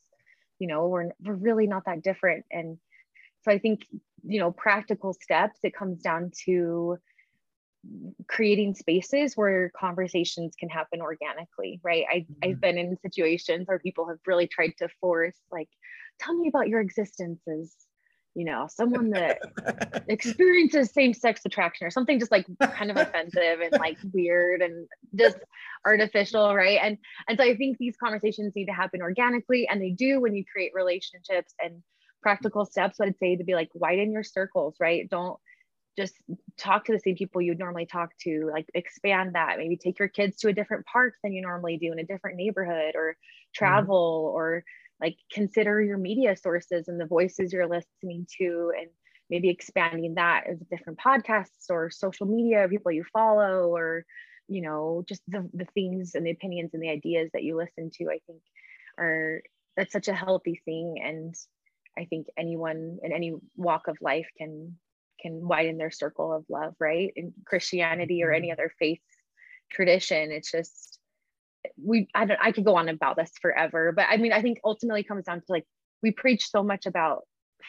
you 0.60 0.68
know, 0.68 0.88
we're, 0.88 1.12
we're 1.24 1.34
really 1.34 1.68
not 1.68 1.86
that 1.86 2.02
different. 2.04 2.46
And 2.52 2.78
so 3.44 3.52
I 3.52 3.60
think, 3.60 3.86
you 4.24 4.40
know, 4.40 4.52
practical 4.52 5.14
steps, 5.14 5.60
it 5.64 5.76
comes 5.76 6.02
down 6.02 6.32
to, 6.46 6.98
creating 8.28 8.74
spaces 8.74 9.38
where 9.38 9.72
conversations 9.78 10.56
can 10.60 10.68
happen 10.68 11.00
organically 11.00 11.80
right 11.84 12.04
I, 12.12 12.16
mm-hmm. 12.18 12.34
i've 12.44 12.60
been 12.60 12.78
in 12.78 12.98
situations 13.02 13.68
where 13.68 13.80
people 13.80 14.08
have 14.08 14.18
really 14.26 14.48
tried 14.48 14.74
to 14.80 14.90
force 15.00 15.38
like 15.52 15.70
tell 16.20 16.36
me 16.36 16.50
about 16.50 16.68
your 16.68 16.82
existence 16.82 17.40
as 17.48 17.74
you 18.38 18.46
know 18.46 18.67
someone 18.70 19.10
that 19.10 19.39
experiences 20.08 20.91
same-sex 20.91 21.41
attraction 21.44 21.88
or 21.88 21.89
something 21.89 22.20
just 22.20 22.32
like 22.32 22.46
kind 22.62 22.91
of 22.91 22.98
offensive 22.98 23.62
and 23.62 23.72
like 23.79 23.98
weird 24.13 24.62
and 24.62 24.88
just 25.15 25.39
artificial 25.88 26.53
right 26.53 26.79
and 26.84 27.00
and 27.27 27.39
so 27.39 27.44
i 27.44 27.56
think 27.56 27.79
these 27.79 27.98
conversations 27.98 28.53
need 28.56 28.67
to 28.67 28.72
happen 28.72 29.01
organically 29.01 29.67
and 29.67 29.82
they 29.82 29.89
do 29.89 30.22
when 30.22 30.36
you 30.36 30.46
create 30.46 30.72
relationships 30.75 31.56
and 31.60 31.82
practical 32.22 32.63
steps 32.63 33.00
i'd 33.01 33.17
say 33.17 33.36
to 33.36 33.44
be 33.44 33.56
like 33.56 33.70
widen 33.74 34.12
your 34.12 34.24
circles 34.24 34.75
right 34.79 35.10
don't 35.10 35.39
just 35.98 36.13
talk 36.60 36.86
to 36.86 36.91
the 36.91 37.00
same 37.00 37.15
people 37.15 37.41
you'd 37.41 37.58
normally 37.58 37.88
talk 37.88 38.12
to 38.20 38.48
like 38.53 38.70
expand 38.75 39.34
that 39.34 39.58
maybe 39.58 39.75
take 39.75 39.98
your 39.98 40.08
kids 40.08 40.38
to 40.38 40.48
a 40.48 40.53
different 40.53 40.86
park 40.86 41.15
than 41.24 41.34
you 41.34 41.41
normally 41.41 41.77
do 41.77 41.91
in 41.91 41.98
a 41.98 42.03
different 42.03 42.38
neighborhood 42.38 42.94
or 42.94 43.13
mm-hmm. 43.13 43.65
travel 43.65 44.25
mm-hmm. 44.27 44.38
or 44.38 44.63
like 45.01 45.18
consider 45.32 45.82
your 45.82 45.98
media 45.98 46.36
sources 46.36 46.88
and 46.88 47.00
the 47.00 47.06
voices 47.06 47.54
you're 47.54 47.68
listening 47.68 48.27
to 48.39 48.72
and 48.77 48.89
maybe 49.30 49.50
expanding 49.50 50.16
that 50.16 50.46
as 50.50 50.58
different 50.72 51.00
podcasts 51.00 51.70
or 51.70 51.89
social 51.89 52.25
media 52.25 52.68
people 52.70 52.92
you 52.92 53.04
follow 53.12 53.75
or 53.75 54.06
you 54.48 54.62
know 54.62 55.04
just 55.08 55.22
the, 55.27 55.48
the 55.54 55.66
things 55.74 56.16
and 56.16 56.25
the 56.25 56.32
opinions 56.32 56.72
and 56.74 56.82
the 56.82 56.89
ideas 56.89 57.30
that 57.34 57.44
you 57.44 57.58
listen 57.58 57.92
to 57.94 58.06
i 58.06 58.20
think 58.25 58.42
are 58.98 59.42
that's 59.75 59.94
such 59.94 60.08
a 60.08 60.13
healthy 60.13 60.62
thing 60.66 60.96
and 61.04 61.36
i 61.98 62.06
think 62.06 62.27
anyone 62.38 62.98
in 63.04 63.12
any 63.12 63.34
walk 63.56 63.88
of 63.88 63.98
life 64.01 64.27
can 64.38 64.75
can 65.20 65.48
widen 65.48 65.77
their 65.77 65.92
circle 65.92 66.34
of 66.34 66.46
love, 66.50 66.75
right? 66.80 67.12
In 67.16 67.34
Christianity 67.46 68.24
or 68.24 68.32
any 68.32 68.48
mm-hmm. 68.48 68.54
other 68.54 68.72
faith 68.80 69.01
tradition, 69.72 70.32
it's 70.32 70.51
just 70.51 70.97
we 71.81 72.07
I 72.13 72.25
don't 72.25 72.39
I 72.41 72.51
could 72.51 72.65
go 72.65 72.75
on 72.75 72.89
about 72.89 73.15
this 73.15 73.31
forever, 73.41 73.91
but 73.91 74.05
I 74.09 74.17
mean 74.17 74.33
I 74.33 74.41
think 74.41 74.59
ultimately 74.63 75.03
comes 75.03 75.25
down 75.25 75.39
to 75.39 75.45
like 75.50 75.65
we 76.01 76.12
preach 76.12 76.50
so 76.50 76.63
much 76.63 76.86
about 76.86 77.24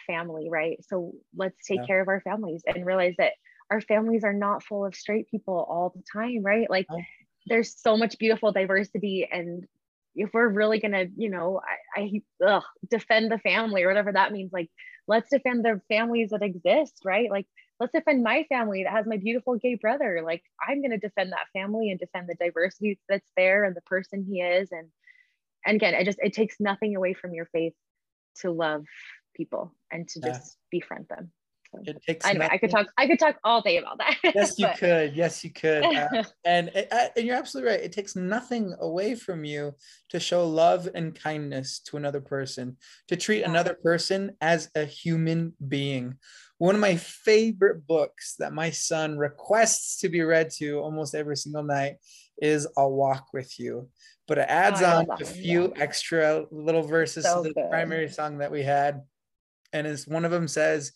family, 0.07 0.49
right? 0.51 0.79
So 0.87 1.13
let's 1.37 1.65
take 1.67 1.81
yeah. 1.81 1.87
care 1.87 2.01
of 2.01 2.09
our 2.09 2.21
families 2.21 2.63
and 2.67 2.85
realize 2.85 3.15
that 3.19 3.33
our 3.71 3.81
families 3.81 4.25
are 4.25 4.33
not 4.33 4.63
full 4.63 4.85
of 4.85 4.95
straight 4.95 5.31
people 5.31 5.55
all 5.55 5.93
the 5.95 6.03
time, 6.13 6.43
right? 6.43 6.69
Like 6.69 6.87
oh. 6.91 7.01
there's 7.47 7.75
so 7.81 7.97
much 7.97 8.19
beautiful 8.19 8.53
diversity 8.53 9.29
and 9.31 9.67
if 10.15 10.31
we're 10.33 10.49
really 10.49 10.81
gonna, 10.81 11.05
you 11.17 11.31
know, 11.31 11.61
I, 11.97 12.01
I 12.01 12.23
ugh, 12.45 12.65
defend 12.91 13.31
the 13.31 13.39
family 13.39 13.85
or 13.85 13.89
whatever 13.89 14.13
that 14.13 14.33
means, 14.33 14.53
like 14.53 14.69
let's 15.07 15.31
defend 15.31 15.65
the 15.65 15.81
families 15.89 16.31
that 16.31 16.43
exist, 16.43 17.03
right? 17.05 17.31
Like 17.31 17.47
let's 17.81 17.93
defend 17.93 18.23
my 18.23 18.45
family 18.49 18.85
that 18.85 18.93
has 18.93 19.07
my 19.07 19.17
beautiful 19.17 19.57
gay 19.57 19.75
brother. 19.75 20.23
Like 20.25 20.43
I'm 20.67 20.83
gonna 20.83 20.99
defend 20.99 21.33
that 21.33 21.49
family 21.53 21.91
and 21.91 21.99
defend 21.99 22.29
the 22.29 22.35
diversity 22.35 22.99
that's 23.09 23.31
there 23.37 23.65
and 23.65 23.77
the 23.77 23.83
person 23.83 24.25
he 24.29 24.41
is. 24.41 24.71
And 24.73 24.89
and 25.67 25.77
again, 25.77 25.95
it 25.95 26.05
just 26.05 26.19
it 26.23 26.33
takes 26.33 26.57
nothing 26.61 26.97
away 26.97 27.15
from 27.15 27.35
your 27.35 27.47
faith 27.47 27.75
to 28.41 28.51
love 28.51 28.85
people 29.35 29.75
and 29.91 30.09
to 30.09 30.21
just 30.21 30.57
yeah. 30.73 30.81
befriend 30.81 31.07
them. 31.09 31.33
It 31.85 32.03
takes 32.03 32.27
anyway, 32.27 32.47
nothing. 32.47 32.55
I 32.55 32.59
could 32.59 32.71
talk. 32.71 32.87
I 32.97 33.07
could 33.07 33.19
talk 33.19 33.37
all 33.45 33.61
day 33.61 33.77
about 33.77 33.99
that. 33.99 34.17
yes, 34.35 34.59
you 34.59 34.69
could. 34.79 35.15
Yes, 35.15 35.45
you 35.45 35.53
could. 35.53 35.85
Uh, 35.85 36.25
and 36.45 36.71
uh, 36.91 37.09
and 37.15 37.27
you're 37.27 37.37
absolutely 37.37 37.73
right. 37.73 37.81
It 37.81 37.93
takes 37.93 38.17
nothing 38.17 38.75
away 38.81 39.15
from 39.15 39.45
you 39.45 39.75
to 40.09 40.19
show 40.19 40.47
love 40.49 40.89
and 40.95 41.15
kindness 41.15 41.81
to 41.81 41.97
another 41.97 42.21
person, 42.21 42.79
to 43.09 43.17
treat 43.17 43.41
yeah. 43.41 43.51
another 43.51 43.75
person 43.75 44.37
as 44.41 44.71
a 44.75 44.85
human 44.85 45.53
being. 45.67 46.17
One 46.59 46.75
of 46.75 46.81
my 46.81 46.97
favorite 46.97 47.87
books 47.87 48.35
that 48.39 48.53
my 48.53 48.71
son 48.71 49.17
requests 49.17 50.01
to 50.01 50.09
be 50.09 50.23
read 50.23 50.51
to 50.59 50.81
almost 50.81 51.15
every 51.15 51.37
single 51.37 51.63
night 51.63 51.97
is 52.43 52.67
"I'll 52.77 52.93
Walk 52.93 53.29
with 53.33 53.59
You," 53.59 53.89
but 54.27 54.39
it 54.39 54.47
adds 54.49 54.83
oh, 54.83 54.87
on 54.87 55.07
a 55.21 55.25
few 55.25 55.73
yeah. 55.75 55.83
extra 55.83 56.45
little 56.51 56.83
verses 56.83 57.25
so 57.25 57.43
to 57.43 57.49
the 57.49 57.55
good. 57.55 57.71
primary 57.71 58.09
song 58.09 58.39
that 58.39 58.51
we 58.51 58.63
had, 58.63 59.03
and 59.73 59.87
as 59.87 60.07
one 60.07 60.25
of 60.25 60.31
them 60.31 60.49
says 60.49 60.93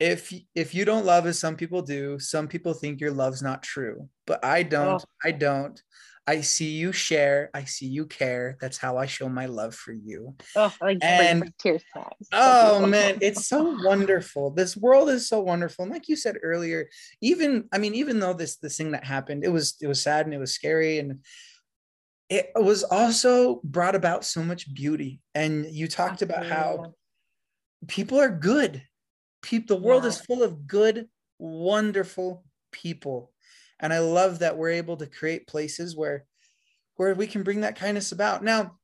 if 0.00 0.32
if 0.54 0.74
you 0.74 0.84
don't 0.84 1.06
love 1.06 1.26
as 1.26 1.38
some 1.38 1.56
people 1.56 1.80
do 1.80 2.18
some 2.18 2.48
people 2.48 2.74
think 2.74 3.00
your 3.00 3.12
love's 3.12 3.42
not 3.42 3.62
true 3.62 4.08
but 4.26 4.44
i 4.44 4.62
don't 4.62 5.02
oh. 5.02 5.28
i 5.28 5.30
don't 5.30 5.82
i 6.26 6.40
see 6.40 6.70
you 6.70 6.92
share 6.92 7.50
i 7.54 7.64
see 7.64 7.86
you 7.86 8.06
care 8.06 8.56
that's 8.60 8.78
how 8.78 8.96
i 8.96 9.06
show 9.06 9.28
my 9.28 9.46
love 9.46 9.74
for 9.74 9.92
you 9.92 10.34
oh 10.56 10.72
like 10.80 10.98
and 11.02 11.52
tears 11.58 11.82
oh 12.32 12.86
man 12.86 13.18
it's 13.20 13.46
so 13.46 13.76
wonderful 13.84 14.50
this 14.50 14.76
world 14.76 15.08
is 15.08 15.28
so 15.28 15.40
wonderful 15.40 15.84
and 15.84 15.92
like 15.92 16.08
you 16.08 16.16
said 16.16 16.36
earlier 16.42 16.88
even 17.20 17.68
i 17.72 17.78
mean 17.78 17.94
even 17.94 18.20
though 18.20 18.32
this 18.32 18.56
this 18.56 18.76
thing 18.76 18.92
that 18.92 19.04
happened 19.04 19.44
it 19.44 19.52
was 19.52 19.76
it 19.80 19.86
was 19.86 20.02
sad 20.02 20.24
and 20.24 20.34
it 20.34 20.38
was 20.38 20.54
scary 20.54 20.98
and 20.98 21.20
it 22.30 22.50
was 22.54 22.84
also 22.84 23.60
brought 23.64 23.94
about 23.94 24.24
so 24.24 24.42
much 24.42 24.72
beauty. 24.72 25.20
And 25.34 25.66
you 25.66 25.88
talked 25.88 26.22
about 26.22 26.46
how 26.46 26.94
people 27.86 28.18
are 28.18 28.30
good. 28.30 28.82
People, 29.42 29.76
the 29.76 29.82
world 29.82 30.04
yeah. 30.04 30.08
is 30.08 30.20
full 30.20 30.42
of 30.42 30.66
good, 30.66 31.08
wonderful 31.38 32.44
people. 32.72 33.32
And 33.80 33.92
I 33.92 33.98
love 33.98 34.38
that 34.38 34.56
we're 34.56 34.70
able 34.70 34.96
to 34.98 35.06
create 35.06 35.46
places 35.46 35.96
where 35.96 36.24
where 36.96 37.14
we 37.14 37.26
can 37.26 37.42
bring 37.42 37.62
that 37.62 37.76
kindness 37.76 38.12
about. 38.12 38.44
Now, 38.44 38.78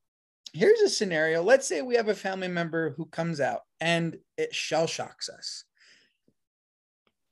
here's 0.52 0.80
a 0.80 0.88
scenario. 0.88 1.42
Let's 1.42 1.66
say 1.66 1.80
we 1.80 1.94
have 1.94 2.08
a 2.08 2.14
family 2.14 2.48
member 2.48 2.90
who 2.96 3.06
comes 3.06 3.40
out 3.40 3.60
and 3.80 4.16
it 4.36 4.54
shell 4.54 4.86
shocks 4.86 5.28
us. 5.28 5.64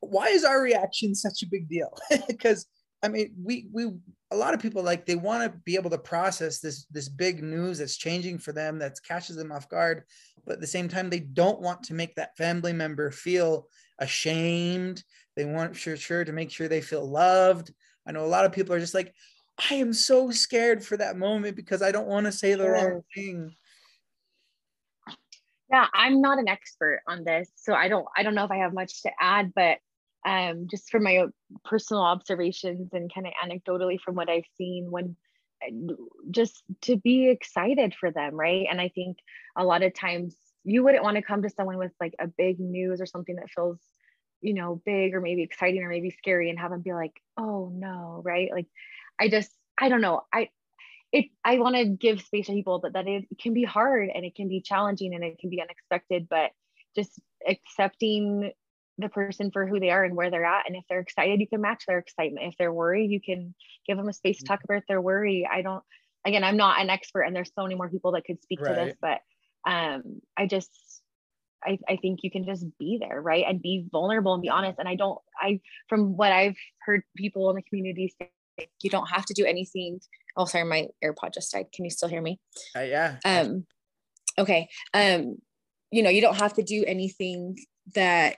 Why 0.00 0.29
is 0.29 0.45
our 0.45 0.62
reaction 0.62 1.15
such 1.15 1.43
a 1.43 1.49
big 1.50 1.69
deal? 1.69 1.97
because 2.29 2.67
I 3.03 3.09
mean, 3.09 3.35
we 3.43 3.69
we 3.73 3.93
a 4.31 4.37
lot 4.37 4.55
of 4.55 4.61
people 4.61 4.83
like 4.83 5.07
they 5.07 5.17
want 5.17 5.45
to 5.45 5.59
be 5.65 5.77
able 5.77 5.91
to 5.91 5.99
process 5.99 6.59
this 6.59 6.85
this 6.87 7.09
big 7.09 7.43
news 7.43 7.79
that's 7.79 7.97
changing 7.97 8.38
for 8.38 8.53
them 8.53 8.79
that 8.79 8.99
catches 9.07 9.37
them 9.37 9.53
off 9.53 9.69
guard, 9.69 10.05
but 10.49 10.55
at 10.55 10.61
the 10.61 10.67
same 10.67 10.88
time 10.88 11.11
they 11.11 11.21
don't 11.21 11.61
want 11.61 11.83
to 11.85 11.95
make 11.95 12.14
that 12.14 12.37
family 12.37 12.73
member 12.73 13.11
feel 13.11 13.69
ashamed. 13.99 15.05
They 15.37 15.45
want 15.45 15.76
sure 15.76 15.97
sure 15.97 16.25
to 16.25 16.33
make 16.33 16.50
sure 16.50 16.67
they 16.67 16.81
feel 16.81 17.07
loved. 17.07 17.73
I 18.07 18.12
know 18.12 18.25
a 18.25 18.26
lot 18.26 18.47
of 18.47 18.52
people 18.52 18.75
are 18.75 18.81
just 18.81 18.95
like, 18.95 19.14
I 19.71 19.75
am 19.75 19.93
so 19.93 20.31
scared 20.31 20.83
for 20.83 20.97
that 20.97 21.19
moment 21.19 21.55
because 21.55 21.83
I 21.83 21.93
don't 21.93 22.09
want 22.09 22.26
to 22.26 22.33
say 22.33 22.55
the 22.55 22.71
wrong 22.71 23.02
thing. 23.14 23.55
Yeah, 25.71 25.87
I'm 25.93 26.23
not 26.23 26.38
an 26.38 26.49
expert 26.49 27.02
on 27.07 27.25
this, 27.25 27.50
so 27.57 27.75
I 27.75 27.88
don't 27.88 28.07
I 28.17 28.23
don't 28.23 28.35
know 28.35 28.45
if 28.45 28.50
I 28.50 28.57
have 28.57 28.73
much 28.73 29.02
to 29.02 29.11
add, 29.21 29.52
but 29.55 29.78
um, 30.25 30.67
just 30.71 30.90
from 30.90 31.02
my 31.02 31.26
personal 31.64 32.02
observations 32.02 32.88
and 32.93 33.12
kind 33.12 33.26
of 33.26 33.35
anecdotally 33.45 34.00
from 34.00 34.14
what 34.14 34.31
I've 34.31 34.49
seen 34.57 34.90
when 34.90 35.14
just 36.31 36.62
to 36.83 36.97
be 36.97 37.29
excited 37.29 37.95
for 37.95 38.11
them, 38.11 38.35
right? 38.35 38.67
And 38.71 38.81
I 38.81 38.88
think 38.88 39.19
a 39.57 39.65
lot 39.65 39.83
of 39.83 39.95
times 39.95 40.37
you 40.65 40.85
wouldn't 40.85 41.05
want 41.05 41.17
to 41.17 41.23
come 41.23 41.43
to 41.43 41.50
someone 41.50 41.79
with 41.79 41.93
like 42.00 42.15
a 42.19 42.27
big 42.27 42.61
news 42.61 43.00
or 43.00 43.07
something 43.07 43.37
that 43.37 43.50
feels, 43.50 43.79
you 44.41 44.55
know, 44.55 44.81
big 44.85 45.15
or 45.15 45.21
maybe 45.21 45.43
exciting 45.43 45.83
or 45.83 45.88
maybe 45.88 46.11
scary 46.11 46.50
and 46.50 46.59
have 46.59 46.71
them 46.71 46.83
be 46.83 46.93
like, 46.93 47.21
oh 47.37 47.73
no, 47.75 48.21
right? 48.25 48.50
Like 48.53 48.67
I 49.21 49.29
just, 49.29 49.50
I 49.79 49.88
don't 49.88 50.00
know. 50.00 50.23
I, 50.33 50.50
it, 51.11 51.27
I 51.45 51.59
want 51.59 51.77
to 51.77 51.87
give 51.87 52.21
space 52.21 52.47
to 52.47 52.53
people 52.53 52.81
that, 52.81 52.93
that 52.93 53.09
it 53.09 53.25
can 53.41 53.55
be 53.55 53.65
hard 53.65 54.11
and 54.15 54.25
it 54.25 54.35
can 54.35 54.49
be 54.49 54.61
challenging 54.61 55.15
and 55.15 55.25
it 55.25 55.38
can 55.38 55.49
be 55.50 55.62
unexpected, 55.62 56.29
but 56.29 56.50
just 56.95 57.19
accepting 57.47 58.53
the 58.99 59.09
person 59.09 59.50
for 59.52 59.67
who 59.67 59.78
they 59.81 59.90
are 59.90 60.05
and 60.05 60.17
where 60.17 60.31
they're 60.31 60.45
at. 60.45 60.67
And 60.67 60.76
if 60.76 60.85
they're 60.88 61.00
excited, 61.00 61.40
you 61.40 61.47
can 61.47 61.61
match 61.61 61.85
their 61.87 61.99
excitement. 61.99 62.47
If 62.47 62.55
they're 62.59 62.73
worried, 62.73 63.11
you 63.11 63.21
can 63.21 63.55
give 63.87 63.97
them 63.97 64.09
a 64.09 64.12
space 64.12 64.38
to 64.38 64.45
talk 64.45 64.64
about 64.64 64.83
their 64.88 65.00
worry. 65.00 65.49
I 65.50 65.62
don't, 65.62 65.83
again, 66.26 66.45
I'm 66.45 66.57
not 66.57 66.81
an 66.81 66.90
expert 66.90 67.23
and 67.23 67.35
there's 67.35 67.52
so 67.55 67.62
many 67.62 67.76
more 67.76 67.88
people 67.88 68.12
that 68.12 68.25
could 68.25 68.43
speak 68.43 68.61
right. 68.61 68.75
to 68.75 68.85
this, 68.85 68.97
but 69.00 69.21
um, 69.64 70.21
I 70.37 70.47
just, 70.47 70.71
I, 71.64 71.78
I 71.88 71.97
think 71.97 72.21
you 72.23 72.31
can 72.31 72.45
just 72.45 72.67
be 72.78 72.99
there, 73.00 73.21
right? 73.21 73.45
And 73.47 73.62
be 73.62 73.87
vulnerable 73.90 74.35
and 74.35 74.43
be 74.43 74.49
honest. 74.49 74.78
And 74.78 74.88
I 74.88 74.97
don't, 74.97 75.19
I, 75.40 75.61
from 75.88 76.17
what 76.17 76.33
I've 76.33 76.57
heard 76.81 77.02
people 77.17 77.50
in 77.50 77.57
the 77.57 77.62
community 77.62 78.14
say, 78.21 78.31
you 78.83 78.90
don't 78.90 79.09
have 79.09 79.25
to 79.26 79.35
do 79.35 79.45
anything. 79.45 80.00
Oh, 80.37 80.45
sorry, 80.45 80.64
my 80.64 80.88
AirPod 81.05 81.35
just 81.35 81.52
died. 81.52 81.67
Can 81.73 81.85
you 81.85 81.90
still 81.90 82.09
hear 82.09 82.23
me? 82.23 82.40
Uh, 82.76 82.81
yeah. 82.81 83.17
Um, 83.25 83.67
okay. 84.37 84.69
Um, 84.93 85.38
you 85.90 86.02
know, 86.02 86.11
you 86.11 86.21
don't 86.21 86.38
have 86.38 86.55
to 86.55 86.62
do 86.62 86.85
anything 86.87 87.57
that 87.95 88.37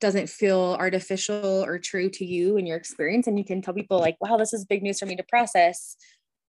doesn't 0.00 0.28
feel 0.28 0.76
artificial 0.78 1.64
or 1.64 1.78
true 1.78 2.08
to 2.10 2.24
you 2.24 2.56
and 2.56 2.68
your 2.68 2.76
experience 2.76 3.26
and 3.26 3.38
you 3.38 3.44
can 3.44 3.60
tell 3.60 3.74
people 3.74 3.98
like 3.98 4.16
wow 4.20 4.36
this 4.36 4.52
is 4.52 4.64
big 4.64 4.82
news 4.82 4.98
for 4.98 5.06
me 5.06 5.16
to 5.16 5.24
process. 5.24 5.96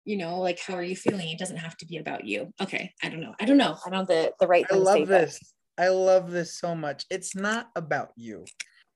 You 0.05 0.17
know 0.17 0.41
like 0.41 0.61
how 0.61 0.75
are 0.75 0.83
you 0.83 0.97
feeling? 0.97 1.29
It 1.29 1.39
doesn't 1.39 1.57
have 1.57 1.77
to 1.79 1.87
be 1.87 1.99
about 1.99 2.25
you. 2.25 2.53
Okay 2.61 2.93
i 3.03 3.09
don't 3.09 3.21
know. 3.21 3.35
I 3.41 3.45
don't 3.45 3.59
know. 3.59 3.77
I 3.85 3.91
don't 3.91 4.01
know 4.01 4.15
the 4.15 4.33
the 4.41 4.47
right 4.47 4.67
i 4.71 4.75
love 4.75 5.07
this. 5.07 5.39
I 5.79 5.89
love 5.89 6.31
this 6.31 6.59
so 6.59 6.75
much. 6.75 7.05
It's 7.11 7.37
not 7.37 7.69
about 7.77 8.11
you. 8.17 8.45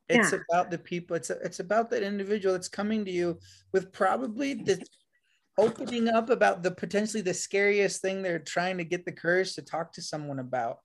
It's 0.09 0.33
yeah. 0.33 0.39
about 0.51 0.71
the 0.71 0.79
people. 0.79 1.15
It's 1.17 1.31
it's 1.31 1.61
about 1.61 1.91
that 1.91 2.03
individual 2.03 2.55
that's 2.55 2.69
coming 2.69 3.05
to 3.05 3.11
you 3.11 3.39
with 3.73 3.93
probably 3.93 4.55
the 4.55 4.83
opening 5.59 6.09
up 6.09 6.31
about 6.31 6.63
the 6.63 6.71
potentially 6.71 7.23
the 7.23 7.35
scariest 7.35 8.01
thing 8.01 8.23
they're 8.23 8.39
trying 8.39 8.79
to 8.79 8.85
get 8.85 9.05
the 9.05 9.13
courage 9.13 9.55
to 9.55 9.63
talk 9.63 9.93
to 9.93 10.03
someone 10.03 10.39
about. 10.39 10.79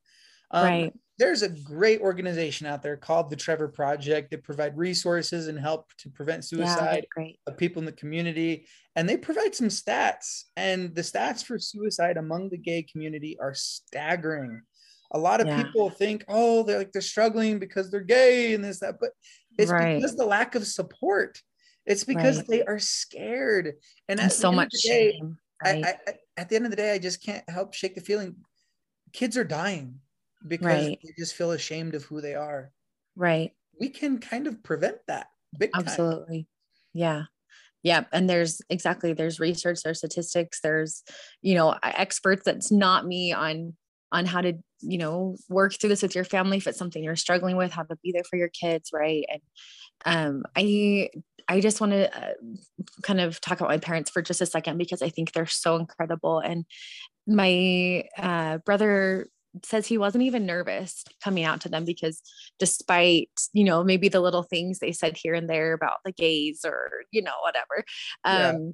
Um, 0.51 0.65
right 0.65 0.93
there's 1.17 1.43
a 1.43 1.49
great 1.49 2.01
organization 2.01 2.67
out 2.67 2.83
there 2.83 2.97
called 2.97 3.29
the 3.29 3.35
Trevor 3.35 3.69
Project 3.69 4.31
that 4.31 4.43
provide 4.43 4.77
resources 4.77 5.47
and 5.47 5.57
help 5.57 5.89
to 5.99 6.09
prevent 6.09 6.43
suicide 6.43 7.05
yeah, 7.17 7.27
of 7.47 7.57
people 7.57 7.79
in 7.79 7.85
the 7.85 7.93
community. 7.93 8.67
And 8.95 9.07
they 9.07 9.17
provide 9.17 9.55
some 9.55 9.67
stats, 9.67 10.43
and 10.57 10.93
the 10.93 11.01
stats 11.01 11.43
for 11.43 11.57
suicide 11.57 12.17
among 12.17 12.49
the 12.49 12.57
gay 12.57 12.83
community 12.83 13.37
are 13.39 13.53
staggering. 13.53 14.61
A 15.11 15.19
lot 15.19 15.39
of 15.39 15.47
yeah. 15.47 15.63
people 15.63 15.89
think, 15.89 16.25
oh, 16.27 16.63
they're 16.63 16.79
like 16.79 16.91
they're 16.91 17.01
struggling 17.01 17.59
because 17.59 17.89
they're 17.89 18.01
gay 18.01 18.53
and 18.53 18.63
this 18.63 18.79
that, 18.79 18.95
but 18.99 19.11
it's 19.57 19.71
right. 19.71 19.95
because 19.95 20.15
the 20.15 20.25
lack 20.25 20.55
of 20.55 20.67
support. 20.67 21.41
It's 21.85 22.03
because 22.03 22.37
right. 22.37 22.47
they 22.47 22.63
are 22.63 22.79
scared, 22.79 23.73
and, 24.09 24.19
and 24.19 24.31
so 24.31 24.51
much 24.51 24.71
day, 24.71 25.11
shame. 25.11 25.37
Right? 25.63 25.85
I, 25.85 25.89
I, 26.07 26.13
at 26.35 26.49
the 26.49 26.55
end 26.55 26.65
of 26.65 26.71
the 26.71 26.77
day, 26.77 26.93
I 26.93 26.97
just 26.97 27.23
can't 27.23 27.47
help 27.47 27.73
shake 27.73 27.93
the 27.95 28.01
feeling. 28.01 28.35
Kids 29.13 29.37
are 29.37 29.43
dying 29.43 29.99
because 30.47 30.65
right. 30.65 30.99
they 31.03 31.13
just 31.17 31.35
feel 31.35 31.51
ashamed 31.51 31.95
of 31.95 32.03
who 32.03 32.21
they 32.21 32.35
are. 32.35 32.71
Right. 33.15 33.51
We 33.79 33.89
can 33.89 34.19
kind 34.19 34.47
of 34.47 34.63
prevent 34.63 34.97
that. 35.07 35.27
Absolutely. 35.73 36.39
Time. 36.39 36.47
Yeah. 36.93 37.23
Yeah. 37.83 38.05
And 38.11 38.29
there's 38.29 38.61
exactly 38.69 39.13
there's 39.13 39.39
research, 39.39 39.79
there's 39.83 39.99
statistics, 39.99 40.59
there's, 40.61 41.03
you 41.41 41.55
know, 41.55 41.75
experts 41.83 42.43
that's 42.45 42.71
not 42.71 43.05
me 43.05 43.31
on 43.31 43.75
on 44.11 44.25
how 44.25 44.41
to, 44.41 44.53
you 44.81 44.97
know, 44.97 45.35
work 45.49 45.73
through 45.73 45.89
this 45.89 46.01
with 46.01 46.15
your 46.15 46.23
family 46.23 46.57
if 46.57 46.67
it's 46.67 46.77
something 46.77 47.03
you're 47.03 47.15
struggling 47.15 47.57
with, 47.57 47.71
how 47.71 47.83
to 47.83 47.97
be 48.01 48.11
there 48.11 48.23
for 48.23 48.37
your 48.37 48.49
kids, 48.49 48.89
right? 48.93 49.25
And 49.29 49.41
um 50.05 50.43
I 50.55 51.09
I 51.47 51.59
just 51.59 51.79
want 51.79 51.91
to 51.91 52.17
uh, 52.17 52.33
kind 53.03 53.21
of 53.21 53.39
talk 53.39 53.59
about 53.59 53.69
my 53.69 53.77
parents 53.77 54.09
for 54.09 54.21
just 54.21 54.41
a 54.41 54.45
second 54.45 54.77
because 54.77 55.01
I 55.01 55.09
think 55.09 55.31
they're 55.31 55.45
so 55.45 55.75
incredible. 55.75 56.39
And 56.39 56.65
my 57.27 58.05
uh, 58.17 58.57
brother 58.59 59.27
says 59.63 59.87
he 59.87 59.97
wasn't 59.97 60.23
even 60.23 60.45
nervous 60.45 61.03
coming 61.23 61.43
out 61.43 61.61
to 61.61 61.69
them 61.69 61.85
because 61.85 62.21
despite 62.59 63.29
you 63.53 63.63
know 63.63 63.83
maybe 63.83 64.09
the 64.09 64.19
little 64.19 64.43
things 64.43 64.79
they 64.79 64.91
said 64.91 65.17
here 65.17 65.33
and 65.33 65.49
there 65.49 65.73
about 65.73 65.97
the 66.03 66.11
gays 66.11 66.65
or 66.65 66.89
you 67.11 67.21
know 67.21 67.33
whatever 67.43 67.83
um 68.23 68.35
yeah. 68.55 68.71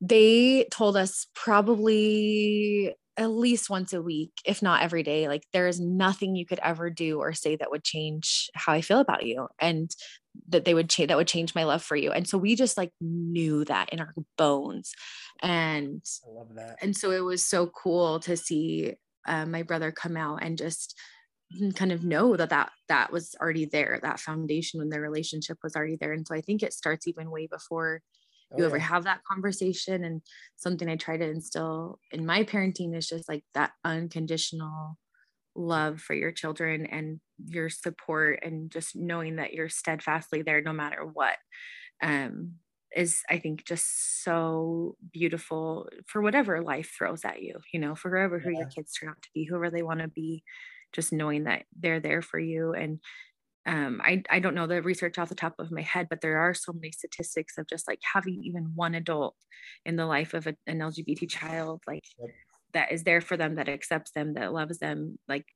they 0.00 0.66
told 0.70 0.96
us 0.96 1.26
probably 1.34 2.94
at 3.16 3.30
least 3.30 3.70
once 3.70 3.92
a 3.92 4.02
week 4.02 4.32
if 4.44 4.62
not 4.62 4.82
every 4.82 5.02
day 5.02 5.28
like 5.28 5.44
there 5.52 5.68
is 5.68 5.80
nothing 5.80 6.34
you 6.34 6.46
could 6.46 6.58
ever 6.62 6.90
do 6.90 7.18
or 7.20 7.32
say 7.32 7.54
that 7.56 7.70
would 7.70 7.84
change 7.84 8.50
how 8.54 8.72
i 8.72 8.80
feel 8.80 8.98
about 8.98 9.24
you 9.24 9.46
and 9.60 9.94
that 10.48 10.64
they 10.64 10.74
would 10.74 10.90
change 10.90 11.08
that 11.08 11.16
would 11.16 11.28
change 11.28 11.54
my 11.54 11.64
love 11.64 11.82
for 11.82 11.96
you. 11.96 12.10
And 12.10 12.28
so 12.28 12.38
we 12.38 12.56
just 12.56 12.76
like 12.76 12.90
knew 13.00 13.64
that 13.66 13.90
in 13.90 14.00
our 14.00 14.14
bones. 14.36 14.92
And 15.42 16.02
i 16.26 16.30
love 16.30 16.54
that. 16.54 16.78
and 16.80 16.96
so 16.96 17.10
it 17.10 17.20
was 17.20 17.44
so 17.44 17.66
cool 17.66 18.20
to 18.20 18.36
see 18.36 18.94
uh, 19.26 19.46
my 19.46 19.62
brother 19.62 19.92
come 19.92 20.16
out 20.16 20.42
and 20.42 20.58
just 20.58 20.98
kind 21.74 21.92
of 21.92 22.02
know 22.02 22.36
that 22.36 22.50
that 22.50 22.72
that 22.88 23.12
was 23.12 23.36
already 23.40 23.64
there 23.64 24.00
that 24.02 24.18
foundation 24.18 24.80
when 24.80 24.88
their 24.88 25.00
relationship 25.00 25.58
was 25.62 25.76
already 25.76 25.96
there. 25.96 26.12
And 26.12 26.26
so 26.26 26.34
i 26.34 26.40
think 26.40 26.62
it 26.62 26.72
starts 26.72 27.06
even 27.06 27.30
way 27.30 27.46
before 27.46 28.00
oh, 28.52 28.58
you 28.58 28.64
ever 28.64 28.78
have 28.78 29.04
that 29.04 29.22
conversation. 29.24 30.04
And 30.04 30.22
something 30.56 30.88
i 30.88 30.96
try 30.96 31.16
to 31.16 31.28
instill 31.28 31.98
in 32.10 32.26
my 32.26 32.44
parenting 32.44 32.96
is 32.96 33.08
just 33.08 33.28
like 33.28 33.44
that 33.54 33.72
unconditional 33.84 34.98
love 35.54 36.00
for 36.00 36.14
your 36.14 36.32
children 36.32 36.86
and 36.86 37.20
your 37.46 37.70
support 37.70 38.40
and 38.42 38.70
just 38.70 38.96
knowing 38.96 39.36
that 39.36 39.52
you're 39.52 39.68
steadfastly 39.68 40.42
there 40.42 40.60
no 40.60 40.72
matter 40.72 41.04
what. 41.04 41.36
Um, 42.02 42.54
is 42.94 43.22
I 43.28 43.38
think 43.38 43.64
just 43.64 44.22
so 44.22 44.96
beautiful 45.12 45.88
for 46.06 46.22
whatever 46.22 46.62
life 46.62 46.94
throws 46.96 47.24
at 47.24 47.42
you, 47.42 47.58
you 47.72 47.80
know, 47.80 47.94
for 47.94 48.10
whoever 48.10 48.38
who 48.38 48.50
your 48.50 48.66
kids 48.66 48.92
turn 48.92 49.10
out 49.10 49.22
to 49.22 49.28
be, 49.34 49.44
whoever 49.44 49.70
they 49.70 49.82
want 49.82 50.00
to 50.00 50.08
be, 50.08 50.42
just 50.92 51.12
knowing 51.12 51.44
that 51.44 51.64
they're 51.78 52.00
there 52.00 52.22
for 52.22 52.38
you. 52.38 52.72
And 52.72 53.00
um, 53.66 54.00
I, 54.04 54.22
I 54.30 54.40
don't 54.40 54.54
know 54.54 54.66
the 54.66 54.82
research 54.82 55.18
off 55.18 55.28
the 55.28 55.34
top 55.34 55.54
of 55.58 55.72
my 55.72 55.82
head, 55.82 56.08
but 56.08 56.20
there 56.20 56.38
are 56.38 56.54
so 56.54 56.72
many 56.72 56.92
statistics 56.92 57.58
of 57.58 57.66
just 57.66 57.88
like 57.88 58.00
having 58.12 58.42
even 58.44 58.72
one 58.74 58.94
adult 58.94 59.36
in 59.84 59.96
the 59.96 60.06
life 60.06 60.34
of 60.34 60.46
a, 60.46 60.54
an 60.66 60.78
LGBT 60.78 61.28
child, 61.28 61.82
like 61.86 62.04
yep. 62.18 62.30
that 62.74 62.92
is 62.92 63.04
there 63.04 63.20
for 63.20 63.36
them, 63.36 63.56
that 63.56 63.68
accepts 63.68 64.10
them, 64.12 64.34
that 64.34 64.52
loves 64.52 64.78
them, 64.78 65.18
like 65.28 65.46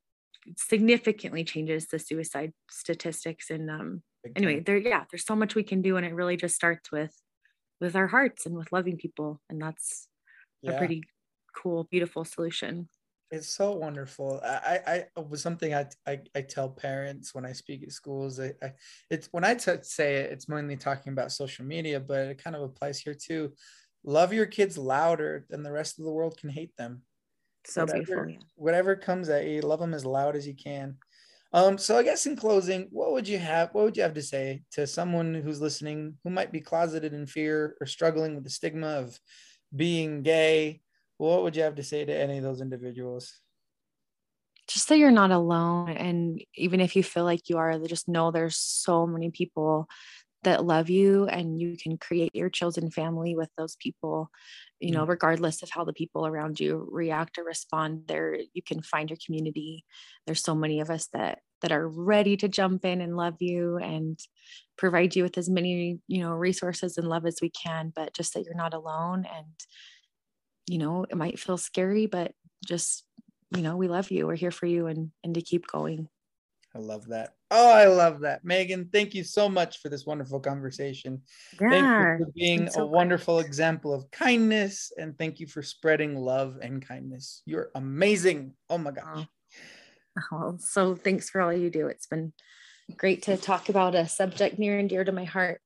significantly 0.56 1.44
changes 1.44 1.86
the 1.86 1.98
suicide 1.98 2.52
statistics. 2.70 3.50
And 3.50 3.70
um, 3.70 4.02
anyway, 4.34 4.60
there, 4.60 4.78
yeah, 4.78 5.04
there's 5.10 5.26
so 5.26 5.36
much 5.36 5.54
we 5.54 5.62
can 5.62 5.82
do. 5.82 5.96
And 5.96 6.06
it 6.06 6.14
really 6.14 6.36
just 6.36 6.54
starts 6.54 6.90
with 6.90 7.14
with 7.80 7.96
our 7.96 8.06
hearts 8.06 8.46
and 8.46 8.56
with 8.56 8.72
loving 8.72 8.96
people 8.96 9.40
and 9.48 9.60
that's 9.60 10.08
yeah. 10.62 10.72
a 10.72 10.78
pretty 10.78 11.02
cool 11.56 11.84
beautiful 11.90 12.24
solution 12.24 12.88
it's 13.30 13.48
so 13.48 13.72
wonderful 13.72 14.40
i 14.44 14.80
i 14.86 15.04
uh, 15.16 15.22
was 15.22 15.42
something 15.42 15.74
I, 15.74 15.86
I, 16.06 16.20
I 16.34 16.40
tell 16.42 16.68
parents 16.68 17.34
when 17.34 17.44
i 17.44 17.52
speak 17.52 17.82
at 17.82 17.92
schools 17.92 18.40
I, 18.40 18.52
I 18.62 18.72
it's 19.10 19.28
when 19.32 19.44
I 19.44 19.54
t- 19.54 19.72
say 19.82 20.16
it 20.16 20.32
it's 20.32 20.48
mainly 20.48 20.76
talking 20.76 21.12
about 21.12 21.32
social 21.32 21.64
media 21.64 22.00
but 22.00 22.28
it 22.28 22.42
kind 22.42 22.56
of 22.56 22.62
applies 22.62 22.98
here 22.98 23.14
too 23.14 23.52
love 24.04 24.32
your 24.32 24.46
kids 24.46 24.78
louder 24.78 25.44
than 25.50 25.62
the 25.62 25.72
rest 25.72 25.98
of 25.98 26.04
the 26.04 26.10
world 26.10 26.36
can 26.36 26.50
hate 26.50 26.76
them. 26.76 27.02
So 27.64 27.82
whatever, 27.82 28.02
beautiful. 28.02 28.30
Yeah. 28.30 28.38
Whatever 28.56 28.96
comes 28.96 29.28
at 29.28 29.46
you, 29.46 29.60
love 29.60 29.80
them 29.80 29.94
as 29.94 30.06
loud 30.06 30.36
as 30.36 30.46
you 30.46 30.54
can. 30.54 30.96
Um, 31.52 31.78
so 31.78 31.96
I 31.96 32.02
guess 32.02 32.26
in 32.26 32.36
closing, 32.36 32.88
what 32.90 33.12
would 33.12 33.26
you 33.26 33.38
have? 33.38 33.70
What 33.72 33.84
would 33.84 33.96
you 33.96 34.02
have 34.02 34.14
to 34.14 34.22
say 34.22 34.62
to 34.72 34.86
someone 34.86 35.34
who's 35.34 35.60
listening 35.60 36.18
who 36.22 36.30
might 36.30 36.52
be 36.52 36.60
closeted 36.60 37.14
in 37.14 37.26
fear 37.26 37.76
or 37.80 37.86
struggling 37.86 38.34
with 38.34 38.44
the 38.44 38.50
stigma 38.50 38.88
of 38.88 39.18
being 39.74 40.22
gay? 40.22 40.82
What 41.16 41.42
would 41.42 41.56
you 41.56 41.62
have 41.62 41.76
to 41.76 41.82
say 41.82 42.04
to 42.04 42.14
any 42.14 42.36
of 42.36 42.44
those 42.44 42.60
individuals? 42.60 43.40
Just 44.66 44.90
that 44.90 44.98
you're 44.98 45.10
not 45.10 45.30
alone, 45.30 45.88
and 45.88 46.44
even 46.54 46.80
if 46.80 46.94
you 46.94 47.02
feel 47.02 47.24
like 47.24 47.48
you 47.48 47.56
are, 47.56 47.78
just 47.78 48.06
know 48.06 48.30
there's 48.30 48.58
so 48.58 49.06
many 49.06 49.30
people 49.30 49.88
that 50.44 50.64
love 50.64 50.88
you 50.88 51.26
and 51.26 51.60
you 51.60 51.76
can 51.76 51.98
create 51.98 52.34
your 52.34 52.48
chosen 52.48 52.90
family 52.90 53.34
with 53.34 53.48
those 53.56 53.76
people 53.76 54.30
you 54.80 54.92
know 54.92 55.04
mm. 55.04 55.08
regardless 55.08 55.62
of 55.62 55.70
how 55.70 55.84
the 55.84 55.92
people 55.92 56.26
around 56.26 56.60
you 56.60 56.88
react 56.90 57.38
or 57.38 57.44
respond 57.44 58.02
there 58.06 58.38
you 58.52 58.62
can 58.62 58.82
find 58.82 59.10
your 59.10 59.18
community. 59.24 59.84
There's 60.26 60.42
so 60.42 60.54
many 60.54 60.80
of 60.80 60.90
us 60.90 61.08
that 61.12 61.40
that 61.62 61.72
are 61.72 61.88
ready 61.88 62.36
to 62.36 62.48
jump 62.48 62.84
in 62.84 63.00
and 63.00 63.16
love 63.16 63.36
you 63.40 63.78
and 63.78 64.18
provide 64.76 65.16
you 65.16 65.24
with 65.24 65.36
as 65.36 65.48
many 65.48 65.98
you 66.06 66.20
know 66.20 66.32
resources 66.32 66.96
and 66.98 67.08
love 67.08 67.26
as 67.26 67.38
we 67.42 67.50
can 67.50 67.92
but 67.94 68.14
just 68.14 68.34
that 68.34 68.44
you're 68.44 68.54
not 68.54 68.74
alone 68.74 69.26
and 69.36 69.46
you 70.68 70.78
know 70.78 71.04
it 71.10 71.16
might 71.16 71.38
feel 71.38 71.56
scary 71.58 72.06
but 72.06 72.32
just 72.64 73.04
you 73.56 73.62
know 73.62 73.76
we 73.76 73.88
love 73.88 74.10
you. 74.10 74.26
We're 74.26 74.36
here 74.36 74.50
for 74.50 74.66
you 74.66 74.86
and 74.86 75.10
and 75.24 75.34
to 75.34 75.42
keep 75.42 75.66
going 75.66 76.08
I 76.74 76.78
love 76.78 77.06
that. 77.08 77.34
Oh, 77.50 77.72
I 77.72 77.86
love 77.86 78.20
that. 78.20 78.44
Megan, 78.44 78.90
thank 78.92 79.14
you 79.14 79.24
so 79.24 79.48
much 79.48 79.80
for 79.80 79.88
this 79.88 80.04
wonderful 80.04 80.38
conversation. 80.40 81.22
Yeah, 81.60 81.70
thank 81.70 81.84
you 81.98 82.24
for 82.26 82.32
being 82.34 82.68
so 82.68 82.82
a 82.82 82.86
wonderful 82.86 83.40
example 83.40 83.94
of 83.94 84.10
kindness 84.10 84.92
and 84.98 85.16
thank 85.16 85.40
you 85.40 85.46
for 85.46 85.62
spreading 85.62 86.16
love 86.16 86.58
and 86.60 86.86
kindness. 86.86 87.42
You're 87.46 87.70
amazing. 87.74 88.52
Oh 88.68 88.78
my 88.78 88.90
gosh. 88.90 89.26
Oh, 90.20 90.26
oh, 90.32 90.56
so 90.58 90.94
thanks 90.94 91.30
for 91.30 91.40
all 91.40 91.52
you 91.52 91.70
do. 91.70 91.86
It's 91.86 92.06
been 92.06 92.32
great 92.96 93.22
to 93.22 93.36
talk 93.36 93.68
about 93.68 93.94
a 93.94 94.06
subject 94.06 94.58
near 94.58 94.78
and 94.78 94.88
dear 94.88 95.04
to 95.04 95.12
my 95.12 95.24
heart. 95.24 95.60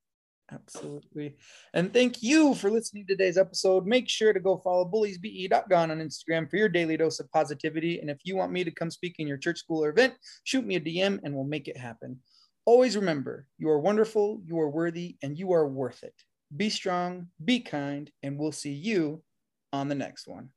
Absolutely. 0.52 1.36
And 1.74 1.92
thank 1.92 2.22
you 2.22 2.54
for 2.54 2.70
listening 2.70 3.06
to 3.06 3.14
today's 3.14 3.38
episode. 3.38 3.86
Make 3.86 4.08
sure 4.08 4.32
to 4.32 4.40
go 4.40 4.58
follow 4.58 4.84
bulliesbe.gone 4.84 5.90
on 5.90 5.98
Instagram 5.98 6.50
for 6.50 6.56
your 6.56 6.68
daily 6.68 6.96
dose 6.96 7.20
of 7.20 7.30
positivity. 7.30 8.00
And 8.00 8.10
if 8.10 8.18
you 8.24 8.36
want 8.36 8.52
me 8.52 8.64
to 8.64 8.70
come 8.70 8.90
speak 8.90 9.16
in 9.18 9.26
your 9.26 9.38
church, 9.38 9.58
school, 9.58 9.84
or 9.84 9.90
event, 9.90 10.14
shoot 10.44 10.66
me 10.66 10.76
a 10.76 10.80
DM 10.80 11.20
and 11.22 11.34
we'll 11.34 11.44
make 11.44 11.68
it 11.68 11.76
happen. 11.76 12.18
Always 12.64 12.96
remember, 12.96 13.46
you 13.58 13.68
are 13.70 13.80
wonderful, 13.80 14.40
you 14.46 14.58
are 14.60 14.70
worthy, 14.70 15.16
and 15.22 15.36
you 15.36 15.52
are 15.52 15.66
worth 15.66 16.04
it. 16.04 16.14
Be 16.56 16.70
strong, 16.70 17.28
be 17.44 17.60
kind, 17.60 18.10
and 18.22 18.38
we'll 18.38 18.52
see 18.52 18.72
you 18.72 19.22
on 19.72 19.88
the 19.88 19.94
next 19.94 20.28
one. 20.28 20.50